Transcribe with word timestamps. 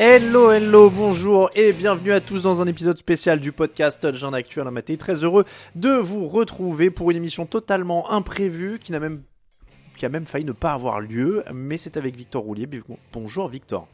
Hello, 0.00 0.52
hello, 0.52 0.90
bonjour 0.90 1.50
et 1.56 1.72
bienvenue 1.72 2.12
à 2.12 2.20
tous 2.20 2.40
dans 2.40 2.62
un 2.62 2.68
épisode 2.68 2.96
spécial 2.96 3.40
du 3.40 3.50
podcast 3.50 4.04
Actuel 4.04 4.68
en 4.68 4.70
matin. 4.70 4.94
Très 4.94 5.24
heureux 5.24 5.44
de 5.74 5.90
vous 5.90 6.28
retrouver 6.28 6.88
pour 6.88 7.10
une 7.10 7.16
émission 7.16 7.46
totalement 7.46 8.08
imprévue 8.12 8.78
qui 8.78 8.92
n'a 8.92 9.00
même 9.00 9.22
qui 9.96 10.06
a 10.06 10.08
même 10.08 10.24
failli 10.24 10.44
ne 10.44 10.52
pas 10.52 10.70
avoir 10.70 11.00
lieu, 11.00 11.42
mais 11.52 11.78
c'est 11.78 11.96
avec 11.96 12.14
Victor 12.14 12.44
Roulier. 12.44 12.68
Bonjour 13.12 13.48
Victor. 13.48 13.88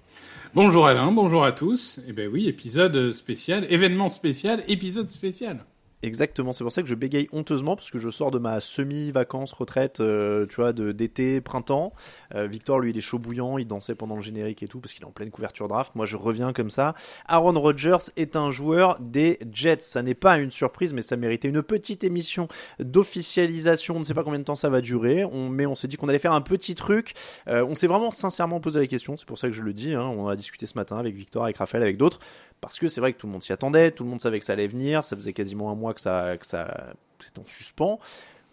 Bonjour 0.54 0.86
Alain, 0.86 1.10
bonjour 1.10 1.42
à 1.42 1.52
tous. 1.52 2.00
Eh 2.06 2.12
ben 2.12 2.28
oui, 2.30 2.48
épisode 2.48 3.10
spécial, 3.12 3.64
événement 3.70 4.10
spécial, 4.10 4.62
épisode 4.68 5.08
spécial. 5.08 5.64
Exactement, 6.04 6.52
c'est 6.52 6.64
pour 6.64 6.72
ça 6.72 6.82
que 6.82 6.88
je 6.88 6.94
bégaye 6.94 7.30
honteusement 7.32 7.76
parce 7.76 7.90
que 7.90 7.98
je 7.98 8.10
sors 8.10 8.30
de 8.30 8.38
ma 8.38 8.60
semi-vacances 8.60 9.54
retraite, 9.54 10.00
euh, 10.00 10.44
tu 10.44 10.56
vois, 10.56 10.74
d'été, 10.74 11.40
printemps. 11.40 11.94
Euh, 12.34 12.46
Victor, 12.46 12.78
lui, 12.78 12.90
il 12.90 12.98
est 12.98 13.00
chaud 13.00 13.18
bouillant, 13.18 13.56
il 13.56 13.66
dansait 13.66 13.94
pendant 13.94 14.14
le 14.14 14.20
générique 14.20 14.62
et 14.62 14.68
tout 14.68 14.80
parce 14.80 14.92
qu'il 14.92 15.02
est 15.02 15.06
en 15.06 15.12
pleine 15.12 15.30
couverture 15.30 15.66
draft. 15.66 15.94
Moi, 15.94 16.04
je 16.04 16.18
reviens 16.18 16.52
comme 16.52 16.68
ça. 16.68 16.92
Aaron 17.26 17.58
Rodgers 17.58 18.10
est 18.18 18.36
un 18.36 18.50
joueur 18.50 18.98
des 19.00 19.38
Jets. 19.50 19.80
Ça 19.80 20.02
n'est 20.02 20.12
pas 20.12 20.36
une 20.36 20.50
surprise, 20.50 20.92
mais 20.92 21.00
ça 21.00 21.16
méritait 21.16 21.48
une 21.48 21.62
petite 21.62 22.04
émission 22.04 22.48
d'officialisation. 22.80 23.96
On 23.96 24.00
ne 24.00 24.04
sait 24.04 24.12
pas 24.12 24.24
combien 24.24 24.40
de 24.40 24.44
temps 24.44 24.56
ça 24.56 24.68
va 24.68 24.82
durer, 24.82 25.24
on, 25.24 25.48
mais 25.48 25.64
on 25.64 25.74
s'est 25.74 25.88
dit 25.88 25.96
qu'on 25.96 26.08
allait 26.08 26.18
faire 26.18 26.34
un 26.34 26.42
petit 26.42 26.74
truc. 26.74 27.14
Euh, 27.48 27.64
on 27.64 27.74
s'est 27.74 27.86
vraiment 27.86 28.10
sincèrement 28.10 28.60
posé 28.60 28.78
la 28.78 28.86
question. 28.86 29.16
C'est 29.16 29.26
pour 29.26 29.38
ça 29.38 29.46
que 29.46 29.54
je 29.54 29.62
le 29.62 29.72
dis. 29.72 29.94
Hein. 29.94 30.04
On 30.04 30.28
a 30.28 30.36
discuté 30.36 30.66
ce 30.66 30.76
matin 30.76 30.98
avec 30.98 31.14
Victor, 31.14 31.44
avec 31.44 31.56
Raphaël, 31.56 31.82
avec 31.82 31.96
d'autres 31.96 32.20
parce 32.64 32.78
que 32.78 32.88
c'est 32.88 33.00
vrai 33.00 33.12
que 33.12 33.18
tout 33.18 33.26
le 33.26 33.32
monde 33.32 33.42
s'y 33.42 33.52
attendait, 33.52 33.90
tout 33.90 34.04
le 34.04 34.10
monde 34.10 34.20
savait 34.20 34.38
que 34.38 34.44
ça 34.44 34.54
allait 34.54 34.68
venir, 34.68 35.04
ça 35.04 35.16
faisait 35.16 35.32
quasiment 35.32 35.70
un 35.70 35.74
mois 35.74 35.92
que 35.92 36.00
ça, 36.00 36.36
que 36.38 36.46
ça, 36.46 36.94
c'était 37.20 37.40
en 37.40 37.46
suspens. 37.46 37.98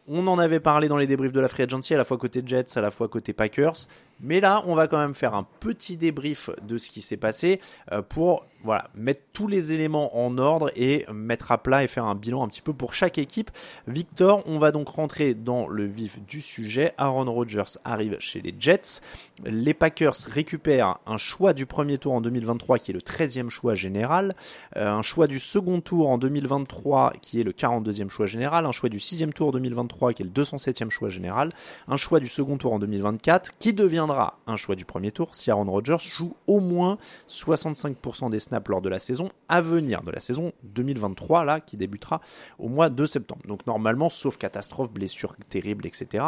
On 0.08 0.28
en 0.28 0.38
avait 0.38 0.60
parlé 0.60 0.88
dans 0.88 0.98
les 0.98 1.08
débriefs 1.08 1.32
de 1.32 1.40
la 1.40 1.48
Free 1.48 1.64
Agency, 1.64 1.94
à 1.94 1.98
la 1.98 2.04
fois 2.04 2.18
côté 2.18 2.42
Jets, 2.46 2.76
à 2.78 2.82
la 2.82 2.92
fois 2.92 3.08
côté 3.08 3.32
Packers. 3.34 3.88
Mais 4.20 4.42
là, 4.42 4.64
on 4.66 4.76
va 4.76 4.88
quand 4.88 4.98
même 4.98 5.14
faire 5.14 5.34
un 5.34 5.48
petit 5.60 5.96
débrief 5.96 6.50
de 6.64 6.78
ce 6.78 6.90
qui 6.92 7.02
s'est 7.02 7.18
passé 7.18 7.62
euh, 7.92 8.02
pour 8.02 8.46
voilà, 8.64 8.90
mettre 8.96 9.22
tous 9.34 9.48
les 9.48 9.72
éléments 9.72 10.18
en 10.18 10.38
ordre 10.38 10.72
et 10.76 11.06
mettre 11.12 11.52
à 11.52 11.58
plat 11.58 11.84
et 11.84 11.88
faire 11.88 12.06
un 12.06 12.16
bilan 12.16 12.44
un 12.44 12.48
petit 12.48 12.62
peu 12.62 12.74
pour 12.74 12.94
chaque 12.94 13.18
équipe. 13.18 13.52
Victor, 13.88 14.44
on 14.46 14.60
va 14.60 14.72
donc 14.72 14.90
rentrer 14.90 15.34
dans 15.34 15.68
le 15.68 15.86
vif 15.86 16.20
du 16.26 16.42
sujet. 16.42 16.94
Aaron 16.98 17.32
Rodgers 17.32 17.78
arrive 17.84 18.18
chez 18.20 18.42
les 18.42 18.54
Jets. 18.58 19.02
Les 19.44 19.74
Packers 19.74 20.16
récupèrent 20.30 21.00
un 21.08 21.18
choix 21.18 21.54
du 21.54 21.66
premier 21.66 21.98
tour 21.98 22.14
en 22.14 22.22
2023 22.22 22.78
qui 22.78 22.92
est 22.92 22.94
le 22.94 23.00
13e 23.00 23.50
choix 23.50 23.74
général, 23.74 24.34
euh, 24.76 24.92
un 24.92 25.02
choix 25.02 25.28
du 25.28 25.40
second 25.40 25.82
tour 25.82 26.10
en 26.10 26.18
2023 26.18 27.14
qui 27.22 27.40
est 27.40 27.44
le 27.44 27.52
42e 27.52 28.10
choix 28.10 28.28
général, 28.28 28.66
un 28.66 28.72
choix 28.72 28.90
du 28.90 29.00
6e 29.00 29.32
tour 29.32 29.52
2023 29.52 30.14
qui 30.14 30.22
est 30.22 30.26
le 30.26 30.32
207e 30.32 30.90
choix 30.90 31.10
général, 31.10 31.50
un 31.88 31.98
choix 31.98 32.20
du 32.20 32.28
second 32.28 32.58
tour 32.58 32.74
en 32.74 32.80
2024 32.80 33.58
qui 33.58 33.74
deviendra 33.74 34.38
un 34.46 34.56
choix 34.56 34.76
du 34.76 34.86
premier 34.86 35.12
tour 35.12 35.34
si 35.34 35.50
Aaron 35.50 35.72
Rodgers 35.72 35.98
joue 36.00 36.36
au 36.48 36.60
moins 36.60 36.98
65% 37.30 38.30
des 38.30 38.40
snaps 38.40 38.51
lors 38.68 38.82
de 38.82 38.90
la 38.90 39.00
saison 39.00 39.30
à 39.50 39.62
venir, 39.62 40.04
de 40.04 40.12
la 40.12 40.20
saison 40.20 40.52
2023 40.64 41.46
là, 41.46 41.60
qui 41.60 41.78
débutera 41.78 42.22
au 42.60 42.70
mois 42.70 42.90
de 42.90 43.06
septembre. 43.06 43.42
Donc 43.48 43.66
normalement, 43.68 44.10
sauf 44.10 44.38
catastrophe, 44.38 44.92
blessure 44.92 45.36
terrible, 45.50 45.86
etc., 45.86 46.24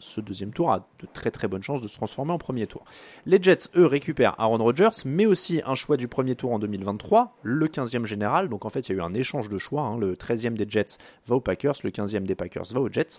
ce 0.00 0.20
deuxième 0.20 0.52
tour 0.52 0.70
a 0.70 0.88
de 1.00 1.06
très 1.12 1.30
très 1.30 1.48
bonnes 1.48 1.62
chances 1.62 1.80
de 1.80 1.88
se 1.88 1.94
transformer 1.94 2.32
en 2.32 2.38
premier 2.38 2.66
tour. 2.66 2.84
Les 3.26 3.42
Jets, 3.42 3.68
eux, 3.76 3.86
récupèrent 3.86 4.34
Aaron 4.38 4.58
Rodgers, 4.58 4.90
mais 5.04 5.26
aussi 5.26 5.60
un 5.66 5.74
choix 5.74 5.96
du 5.96 6.08
premier 6.08 6.34
tour 6.34 6.52
en 6.52 6.58
2023, 6.58 7.36
le 7.42 7.66
15e 7.66 8.04
général. 8.04 8.48
Donc 8.48 8.64
en 8.64 8.70
fait, 8.70 8.88
il 8.88 8.92
y 8.92 8.94
a 8.94 8.98
eu 8.98 9.02
un 9.02 9.14
échange 9.14 9.48
de 9.48 9.58
choix. 9.58 9.82
Hein. 9.82 9.98
Le 9.98 10.14
13e 10.14 10.54
des 10.54 10.66
Jets 10.68 10.98
va 11.26 11.36
aux 11.36 11.40
Packers, 11.40 11.74
le 11.82 11.90
15e 11.90 12.24
des 12.24 12.34
Packers 12.34 12.66
va 12.72 12.80
aux 12.80 12.90
Jets. 12.90 13.18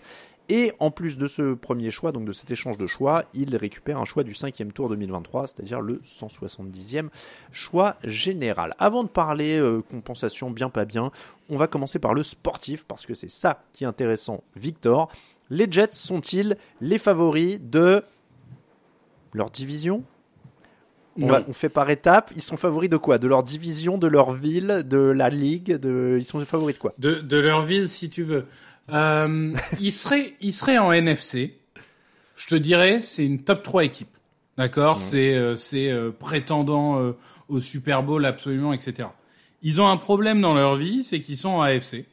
Et 0.52 0.72
en 0.80 0.90
plus 0.90 1.16
de 1.16 1.28
ce 1.28 1.54
premier 1.54 1.92
choix, 1.92 2.10
donc 2.10 2.24
de 2.24 2.32
cet 2.32 2.50
échange 2.50 2.76
de 2.76 2.88
choix, 2.88 3.24
il 3.34 3.54
récupère 3.54 3.98
un 3.98 4.04
choix 4.04 4.24
du 4.24 4.32
5e 4.32 4.72
tour 4.72 4.88
2023, 4.88 5.46
c'est-à-dire 5.46 5.80
le 5.80 6.02
170e 6.04 7.08
choix 7.52 7.94
général. 8.02 8.74
Avant 8.80 9.04
de 9.04 9.08
parler 9.08 9.60
euh, 9.60 9.80
compensation 9.80 10.50
bien 10.50 10.68
pas 10.68 10.86
bien, 10.86 11.12
on 11.50 11.56
va 11.56 11.68
commencer 11.68 12.00
par 12.00 12.14
le 12.14 12.24
sportif, 12.24 12.84
parce 12.84 13.06
que 13.06 13.14
c'est 13.14 13.30
ça 13.30 13.62
qui 13.72 13.84
est 13.84 13.86
intéressant, 13.86 14.42
Victor. 14.56 15.12
Les 15.50 15.70
Jets 15.70 15.92
sont-ils 15.92 16.56
les 16.80 16.98
favoris 16.98 17.60
de 17.60 18.02
leur 19.32 19.50
division? 19.50 20.02
On, 21.20 21.28
va, 21.28 21.42
on, 21.48 21.52
fait 21.52 21.68
par 21.68 21.90
étapes. 21.90 22.32
Ils 22.34 22.42
sont 22.42 22.56
favoris 22.56 22.90
de 22.90 22.96
quoi? 22.96 23.18
De 23.18 23.28
leur 23.28 23.44
division, 23.44 23.98
de 23.98 24.06
leur 24.08 24.32
ville, 24.32 24.82
de 24.84 24.98
la 24.98 25.28
ligue 25.28 25.76
de... 25.76 26.16
Ils 26.18 26.24
sont 26.24 26.44
favoris 26.44 26.74
de 26.74 26.80
quoi? 26.80 26.94
De, 26.98 27.16
de 27.16 27.36
leur 27.36 27.62
ville, 27.62 27.88
si 27.88 28.10
tu 28.10 28.22
veux. 28.24 28.46
Euh, 28.92 29.54
ils, 29.80 29.92
seraient, 29.92 30.34
ils 30.40 30.52
seraient 30.52 30.78
en 30.78 30.92
NFC. 30.92 31.58
Je 32.36 32.46
te 32.46 32.54
dirais, 32.54 33.02
c'est 33.02 33.24
une 33.24 33.42
top 33.42 33.62
3 33.62 33.84
équipe. 33.84 34.16
D'accord 34.56 34.98
mmh. 34.98 35.02
C'est 35.02 35.34
euh, 35.34 35.56
c'est 35.56 35.90
euh, 35.90 36.10
prétendant 36.10 37.00
euh, 37.00 37.12
au 37.48 37.60
Super 37.60 38.02
Bowl 38.02 38.26
absolument, 38.26 38.72
etc. 38.72 39.08
Ils 39.62 39.80
ont 39.80 39.88
un 39.88 39.96
problème 39.96 40.40
dans 40.40 40.54
leur 40.54 40.76
vie, 40.76 41.04
c'est 41.04 41.20
qu'ils 41.20 41.36
sont 41.36 41.50
en 41.50 41.62
AFC. 41.62 42.04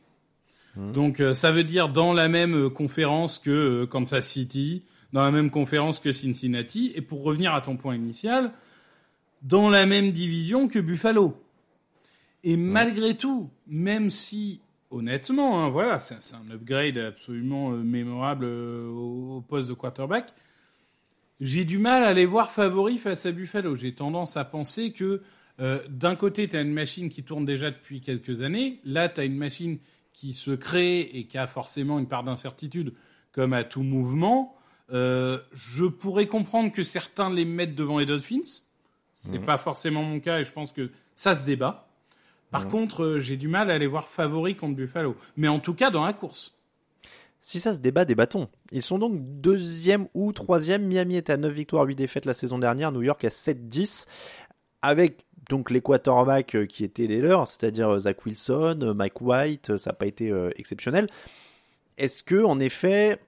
Donc 0.77 1.19
euh, 1.19 1.33
ça 1.33 1.51
veut 1.51 1.63
dire 1.63 1.89
dans 1.89 2.13
la 2.13 2.27
même 2.27 2.55
euh, 2.55 2.69
conférence 2.69 3.39
que 3.39 3.85
Kansas 3.85 4.27
City, 4.27 4.83
dans 5.11 5.23
la 5.23 5.31
même 5.31 5.49
conférence 5.49 5.99
que 5.99 6.11
Cincinnati, 6.11 6.91
et 6.95 7.01
pour 7.01 7.23
revenir 7.23 7.55
à 7.55 7.61
ton 7.61 7.77
point 7.77 7.95
initial, 7.95 8.51
dans 9.41 9.69
la 9.69 9.85
même 9.85 10.11
division 10.11 10.67
que 10.67 10.79
Buffalo. 10.79 11.41
Et 12.43 12.57
malgré 12.57 13.15
tout, 13.15 13.49
même 13.67 14.11
si 14.11 14.61
honnêtement, 14.89 15.63
hein, 15.63 15.69
voilà, 15.69 15.99
c'est 15.99 16.35
un 16.35 16.51
upgrade 16.51 16.97
absolument 16.97 17.71
mémorable 17.71 18.45
au, 18.45 19.37
au, 19.37 19.41
poste 19.41 19.69
de 19.69 19.73
quarterback. 19.73 20.33
J'ai 21.39 21.65
du 21.65 21.77
mal 21.77 22.03
à 22.03 22.13
les 22.13 22.25
voir 22.25 22.51
favoris 22.51 22.99
face 22.99 23.25
à 23.25 23.31
Buffalo. 23.31 23.75
J'ai 23.75 23.93
tendance 23.93 24.37
à 24.37 24.45
penser 24.45 24.91
que 24.91 25.21
euh, 25.59 25.81
d'un 25.89 26.15
côté, 26.15 26.47
tu 26.47 26.55
as 26.55 26.61
une 26.61 26.73
machine 26.73 27.09
qui 27.09 27.23
tourne 27.23 27.45
déjà 27.45 27.71
depuis 27.71 28.01
quelques 28.01 28.41
années. 28.41 28.79
Là, 28.83 29.09
tu 29.09 29.21
as 29.21 29.25
une 29.25 29.37
machine 29.37 29.79
qui 30.13 30.33
se 30.33 30.51
crée 30.51 31.01
et 31.01 31.25
qui 31.25 31.37
a 31.37 31.47
forcément 31.47 31.99
une 31.99 32.07
part 32.07 32.23
d'incertitude, 32.23 32.93
comme 33.31 33.53
à 33.53 33.63
tout 33.63 33.83
mouvement. 33.83 34.55
Euh, 34.91 35.39
je 35.53 35.85
pourrais 35.85 36.27
comprendre 36.27 36.71
que 36.71 36.83
certains 36.83 37.31
les 37.31 37.45
mettent 37.45 37.75
devant 37.75 37.99
les 37.99 38.05
Dolphins. 38.05 38.63
C'est 39.13 39.39
pas 39.39 39.57
forcément 39.57 40.03
mon 40.03 40.19
cas 40.19 40.39
et 40.39 40.43
je 40.43 40.51
pense 40.51 40.71
que 40.71 40.91
ça 41.15 41.35
se 41.35 41.43
débat. 41.43 41.86
Par 42.51 42.67
contre, 42.67 43.03
euh, 43.03 43.19
j'ai 43.19 43.35
du 43.35 43.47
mal 43.47 43.69
à 43.69 43.77
les 43.77 43.87
voir 43.87 44.07
favoris 44.07 44.55
contre 44.55 44.75
Buffalo. 44.75 45.15
Mais 45.35 45.47
en 45.47 45.59
tout 45.59 45.73
cas, 45.73 45.91
dans 45.91 46.05
la 46.05 46.13
course. 46.13 46.55
Si 47.41 47.59
ça 47.59 47.73
se 47.73 47.79
débat, 47.79 48.05
débattons. 48.05 48.47
Ils 48.71 48.81
sont 48.81 48.99
donc 48.99 49.19
deuxième 49.19 50.07
ou 50.13 50.31
troisième. 50.31 50.85
Miami 50.85 51.17
est 51.17 51.29
à 51.29 51.37
9 51.37 51.53
victoires, 51.53 51.85
8 51.85 51.95
défaites 51.95 52.25
la 52.25 52.33
saison 52.33 52.57
dernière. 52.57 52.91
New 52.91 53.01
York 53.01 53.23
à 53.25 53.29
7-10. 53.29 54.05
Avec 54.81 55.25
donc 55.49 55.71
les 55.71 55.81
quarterbacks 55.81 56.55
euh, 56.55 56.65
qui 56.65 56.83
étaient 56.83 57.07
les 57.07 57.19
leurs, 57.19 57.47
c'est-à-dire 57.47 57.89
euh, 57.89 57.99
Zach 57.99 58.25
Wilson, 58.25 58.93
Mike 58.95 59.21
White, 59.21 59.77
ça 59.77 59.89
n'a 59.89 59.93
pas 59.93 60.05
été 60.05 60.33
exceptionnel. 60.55 61.07
Est-ce 61.97 62.21
que, 62.21 62.43
en 62.43 62.59
effet, 62.59 63.19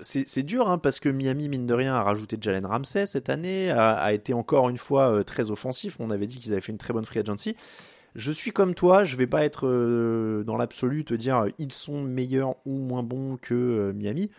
c'est 0.00 0.42
dur 0.42 0.68
hein, 0.68 0.78
parce 0.78 0.98
que 1.00 1.08
Miami, 1.08 1.48
mine 1.48 1.66
de 1.66 1.74
rien, 1.74 1.94
a 1.94 2.02
rajouté 2.02 2.36
Jalen 2.40 2.66
Ramsey 2.66 3.06
cette 3.06 3.28
année, 3.28 3.70
a, 3.70 3.92
a 3.92 4.12
été 4.12 4.32
encore 4.32 4.70
une 4.70 4.78
fois 4.78 5.22
très 5.22 5.50
offensif. 5.50 5.96
On 6.00 6.10
avait 6.10 6.26
dit 6.26 6.38
qu'ils 6.38 6.52
avaient 6.52 6.62
fait 6.62 6.72
une 6.72 6.78
très 6.78 6.92
bonne 6.92 7.04
free 7.04 7.20
agency. 7.20 7.56
Je 8.14 8.32
suis 8.32 8.50
comme 8.50 8.74
toi, 8.74 9.04
je 9.04 9.16
vais 9.16 9.26
pas 9.26 9.44
être 9.44 9.66
euh, 9.66 10.42
dans 10.44 10.56
l'absolu 10.56 11.04
te 11.04 11.14
dire 11.14 11.38
euh, 11.38 11.48
ils 11.58 11.72
sont 11.72 12.02
meilleurs 12.02 12.56
ou 12.66 12.76
moins 12.78 13.02
bons 13.02 13.36
que 13.36 13.54
euh, 13.54 13.92
Miami. 13.92 14.30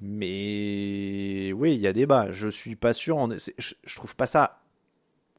Mais 0.00 1.52
oui, 1.54 1.74
il 1.74 1.80
y 1.80 1.86
a 1.86 1.92
débat. 1.92 2.30
Je 2.30 2.48
suis 2.48 2.76
pas 2.76 2.92
sûr. 2.92 3.28
Je, 3.58 3.74
je 3.84 3.96
trouve 3.96 4.14
pas 4.16 4.26
ça 4.26 4.60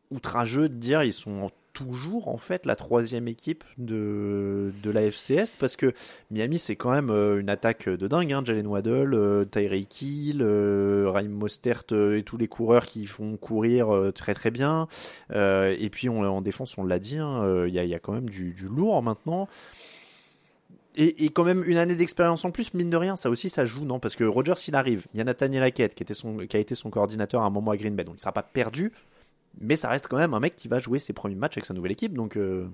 outrageux 0.10 0.70
de 0.70 0.76
dire 0.76 1.04
ils 1.04 1.14
sont 1.14 1.52
toujours 1.78 2.28
en 2.28 2.38
fait 2.38 2.66
la 2.66 2.76
troisième 2.76 3.28
équipe 3.28 3.64
de, 3.78 4.74
de 4.82 4.90
la 4.90 5.04
FC 5.04 5.36
Est 5.36 5.56
parce 5.58 5.76
que 5.76 5.94
Miami 6.32 6.58
c'est 6.58 6.76
quand 6.76 6.90
même 6.90 7.12
euh, 7.12 7.40
une 7.40 7.52
attaque 7.52 7.88
de 7.88 8.08
dingue. 8.08 8.34
Hein. 8.34 8.42
Jalen 8.44 8.66
Waddle, 8.66 9.14
euh, 9.14 9.46
Tyreek 9.46 10.02
Hill, 10.02 10.42
euh, 10.42 11.06
Raheem 11.08 11.32
Mostert 11.32 11.84
et 11.92 12.24
tous 12.24 12.38
les 12.38 12.48
coureurs 12.48 12.88
qui 12.88 13.06
font 13.06 13.38
courir 13.38 14.12
très 14.16 14.34
très 14.34 14.50
bien. 14.50 14.88
Et 15.34 15.90
puis 15.92 16.10
on, 16.10 16.24
en 16.24 16.42
défense 16.42 16.78
on 16.80 16.84
l'a 16.84 16.98
dit, 16.98 17.18
hein, 17.18 17.66
il 17.68 17.74
y, 17.74 17.80
a, 17.80 17.84
il 17.84 17.90
y 17.90 17.96
a 17.96 18.00
quand 18.00 18.14
même 18.14 18.30
du, 18.30 18.54
du 18.54 18.68
lourd 18.68 19.04
maintenant. 19.04 19.48
Et, 20.96 21.26
et 21.26 21.30
quand 21.30 21.44
même 21.44 21.64
une 21.68 21.78
année 21.78 21.96
d'expérience 21.96 22.44
en 22.44 22.50
plus, 22.50 22.74
mine 22.74 22.90
de 22.90 22.98
rien, 22.98 23.16
ça 23.16 23.30
aussi 23.30 23.52
ça 23.52 23.66
joue, 23.66 23.86
non? 23.86 24.00
Parce 24.00 24.16
que 24.16 24.24
Rogers 24.24 24.56
il 24.68 24.74
arrive, 24.74 25.06
il 25.14 25.20
y 25.20 25.22
a 25.22 25.24
Nathaniel 25.24 25.62
Hackett 25.62 25.94
qui, 25.94 26.16
son, 26.16 26.38
qui 26.38 26.58
a 26.58 26.60
été 26.60 26.74
son 26.74 26.90
coordinateur 26.90 27.44
à 27.44 27.46
un 27.46 27.52
moment 27.52 27.70
à 27.70 27.78
Green 27.78 27.96
Bay, 27.96 28.04
donc 28.04 28.16
il 28.18 28.22
sera 28.22 28.32
pas 28.32 28.42
perdu, 28.42 28.92
mais 29.60 29.76
ça 29.76 29.90
reste 29.90 30.08
quand 30.08 30.18
même 30.18 30.34
un 30.34 30.40
mec 30.40 30.56
qui 30.56 30.68
va 30.68 30.80
jouer 30.80 31.00
ses 31.00 31.14
premiers 31.14 31.36
matchs 31.36 31.58
avec 31.58 31.66
sa 31.66 31.74
nouvelle 31.74 31.92
équipe, 31.92 32.14
donc 32.14 32.38
euh, 32.38 32.68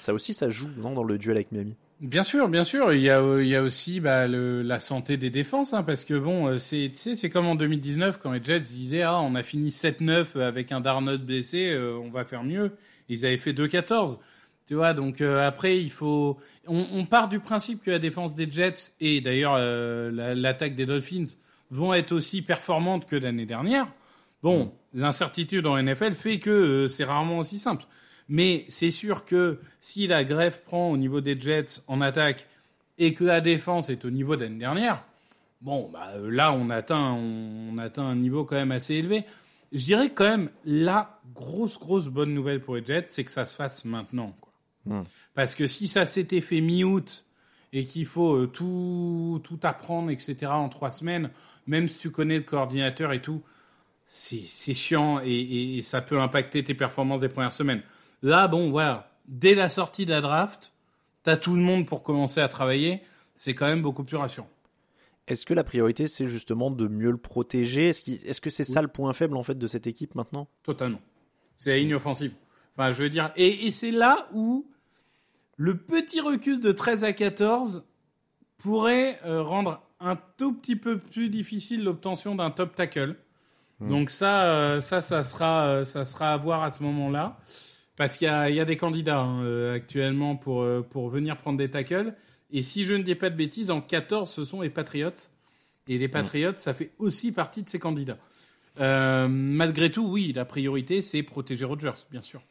ça 0.00 0.12
aussi 0.14 0.34
ça 0.34 0.50
joue, 0.50 0.68
non 0.76 0.92
Dans 0.92 1.04
le 1.04 1.18
duel 1.18 1.36
avec 1.36 1.52
Miami. 1.52 1.76
Bien 2.00 2.22
sûr, 2.22 2.48
bien 2.48 2.62
sûr. 2.62 2.92
Il 2.92 3.00
y 3.00 3.10
a, 3.10 3.20
euh, 3.20 3.42
il 3.42 3.48
y 3.48 3.56
a 3.56 3.62
aussi 3.62 3.98
bah, 3.98 4.28
la 4.28 4.78
santé 4.78 5.16
des 5.16 5.30
défenses, 5.30 5.72
hein, 5.72 5.82
parce 5.82 6.04
que 6.04 6.14
bon, 6.16 6.46
euh, 6.46 6.58
c'est, 6.58 6.92
c'est 6.94 7.30
comme 7.30 7.46
en 7.46 7.56
2019 7.56 8.18
quand 8.22 8.30
les 8.32 8.42
Jets 8.42 8.60
disaient 8.60 9.02
ah 9.02 9.20
on 9.20 9.34
a 9.34 9.42
fini 9.42 9.70
7-9 9.70 10.40
avec 10.40 10.70
un 10.70 10.80
Darnold 10.80 11.24
blessé, 11.24 11.76
on 11.76 12.10
va 12.10 12.24
faire 12.24 12.44
mieux. 12.44 12.72
Ils 13.08 13.26
avaient 13.26 13.38
fait 13.38 13.52
2-14. 13.52 14.18
Tu 14.66 14.74
vois, 14.74 14.92
donc 14.92 15.22
après 15.22 15.80
il 15.80 15.90
faut, 15.90 16.36
on, 16.66 17.06
part 17.06 17.28
du 17.28 17.40
principe 17.40 17.82
que 17.82 17.90
la 17.90 17.98
défense 17.98 18.36
des 18.36 18.50
Jets 18.50 18.92
et 19.00 19.22
d'ailleurs 19.22 19.56
la- 19.56 20.34
l'attaque 20.34 20.74
des 20.74 20.84
Dolphins 20.84 21.24
vont 21.70 21.94
être 21.94 22.12
aussi 22.12 22.42
performantes 22.42 23.06
que 23.06 23.16
l'année 23.16 23.46
dernière. 23.46 23.88
Bon, 24.42 24.72
l'incertitude 24.94 25.66
en 25.66 25.80
NFL 25.82 26.12
fait 26.12 26.38
que 26.38 26.50
euh, 26.50 26.88
c'est 26.88 27.04
rarement 27.04 27.38
aussi 27.38 27.58
simple. 27.58 27.84
Mais 28.28 28.66
c'est 28.68 28.90
sûr 28.90 29.24
que 29.24 29.58
si 29.80 30.06
la 30.06 30.24
greffe 30.24 30.62
prend 30.64 30.90
au 30.90 30.96
niveau 30.96 31.20
des 31.20 31.40
Jets 31.40 31.82
en 31.86 32.00
attaque 32.00 32.46
et 32.98 33.14
que 33.14 33.24
la 33.24 33.40
défense 33.40 33.88
est 33.88 34.04
au 34.04 34.10
niveau 34.10 34.36
de 34.36 34.42
l'année 34.42 34.58
dernière, 34.58 35.02
bon, 35.60 35.90
bah, 35.92 36.10
euh, 36.14 36.30
là, 36.30 36.52
on 36.52 36.70
atteint, 36.70 37.12
on, 37.12 37.70
on 37.72 37.78
atteint 37.78 38.04
un 38.04 38.16
niveau 38.16 38.44
quand 38.44 38.56
même 38.56 38.72
assez 38.72 38.94
élevé. 38.94 39.24
Je 39.72 39.84
dirais 39.84 40.10
quand 40.10 40.28
même, 40.28 40.50
la 40.64 41.20
grosse, 41.34 41.78
grosse 41.78 42.08
bonne 42.08 42.32
nouvelle 42.32 42.60
pour 42.60 42.76
les 42.76 42.84
Jets, 42.84 43.06
c'est 43.08 43.24
que 43.24 43.30
ça 43.30 43.46
se 43.46 43.54
fasse 43.54 43.84
maintenant. 43.84 44.34
Quoi. 44.40 45.04
Parce 45.34 45.54
que 45.54 45.66
si 45.66 45.88
ça 45.88 46.06
s'était 46.06 46.40
fait 46.40 46.60
mi-août 46.60 47.26
et 47.72 47.84
qu'il 47.84 48.06
faut 48.06 48.34
euh, 48.34 48.46
tout, 48.46 49.40
tout 49.44 49.58
apprendre, 49.62 50.10
etc., 50.10 50.46
en 50.46 50.68
trois 50.68 50.92
semaines, 50.92 51.30
même 51.66 51.86
si 51.86 51.96
tu 51.96 52.10
connais 52.10 52.36
le 52.36 52.42
coordinateur 52.42 53.12
et 53.12 53.20
tout, 53.20 53.42
c'est 54.10 54.74
chiant 54.74 55.20
et, 55.20 55.28
et- 55.30 55.78
et 55.78 55.82
ça 55.82 56.00
peut 56.00 56.18
impacter 56.20 56.64
tes 56.64 56.74
performances 56.74 57.20
des 57.20 57.28
premières 57.28 57.52
semaines. 57.52 57.82
Là, 58.22 58.48
bon, 58.48 58.70
voilà, 58.70 59.12
dès 59.28 59.54
la 59.54 59.68
sortie 59.70 60.06
de 60.06 60.10
la 60.10 60.20
draft, 60.20 60.72
t'as 61.22 61.36
tout 61.36 61.54
le 61.54 61.60
monde 61.60 61.86
pour 61.86 62.02
commencer 62.02 62.40
à 62.40 62.48
travailler, 62.48 63.02
c'est 63.34 63.54
quand 63.54 63.66
même 63.66 63.82
beaucoup 63.82 64.04
plus 64.04 64.16
rassurant. 64.16 64.48
Est-ce 65.28 65.44
que 65.44 65.52
la 65.52 65.62
priorité 65.62 66.06
c'est 66.06 66.26
justement 66.26 66.70
de 66.70 66.88
mieux 66.88 67.10
le 67.10 67.18
protéger? 67.18 67.88
Est-ce 67.90 68.40
que 68.40 68.48
c'est 68.50 68.64
ça 68.64 68.80
le 68.80 68.88
point 68.88 69.12
faible 69.12 69.36
en 69.36 69.42
fait 69.42 69.58
de 69.58 69.66
cette 69.66 69.86
équipe 69.86 70.14
maintenant? 70.14 70.48
Totalement. 70.62 71.00
C'est 71.54 71.70
la 71.70 71.76
ligne 71.76 71.94
offensive. 71.94 72.32
Enfin, 72.76 72.92
je 72.92 73.02
veux 73.02 73.10
dire, 73.10 73.30
et, 73.36 73.66
et 73.66 73.70
c'est 73.70 73.90
là 73.90 74.26
où 74.32 74.66
le 75.58 75.76
petit 75.76 76.20
recul 76.20 76.60
de 76.60 76.72
13 76.72 77.04
à 77.04 77.12
14 77.12 77.84
pourrait 78.56 79.20
euh, 79.26 79.42
rendre 79.42 79.82
un 80.00 80.16
tout 80.38 80.54
petit 80.54 80.76
peu 80.76 80.98
plus 80.98 81.28
difficile 81.28 81.84
l'obtention 81.84 82.34
d'un 82.34 82.50
top 82.50 82.74
tackle. 82.74 83.16
Donc 83.80 84.10
ça, 84.10 84.44
euh, 84.44 84.80
ça, 84.80 85.00
ça 85.00 85.22
sera, 85.22 85.66
euh, 85.66 85.84
ça 85.84 86.04
sera 86.04 86.32
à 86.32 86.36
voir 86.36 86.62
à 86.62 86.70
ce 86.70 86.82
moment-là, 86.82 87.38
parce 87.96 88.18
qu'il 88.18 88.28
y 88.28 88.54
y 88.54 88.60
a 88.60 88.64
des 88.64 88.76
candidats 88.76 89.20
hein, 89.20 89.42
euh, 89.44 89.76
actuellement 89.76 90.36
pour 90.36 91.08
venir 91.10 91.36
prendre 91.36 91.58
des 91.58 91.70
tackles. 91.70 92.14
Et 92.50 92.62
si 92.62 92.84
je 92.84 92.94
ne 92.94 93.02
dis 93.02 93.14
pas 93.14 93.30
de 93.30 93.36
bêtises, 93.36 93.70
en 93.70 93.80
14, 93.80 94.28
ce 94.28 94.44
sont 94.44 94.62
les 94.62 94.70
Patriots. 94.70 95.10
Et 95.86 95.98
les 95.98 96.08
Patriots, 96.08 96.52
ça 96.56 96.74
fait 96.74 96.92
aussi 96.98 97.32
partie 97.32 97.62
de 97.62 97.68
ces 97.68 97.78
candidats. 97.78 98.18
Malgré 98.78 99.90
tout, 99.90 100.06
oui, 100.06 100.32
la 100.34 100.44
priorité, 100.44 101.02
c'est 101.02 101.22
protéger 101.22 101.64
Rodgers, 101.64 102.06
bien 102.10 102.22
sûr. 102.22 102.42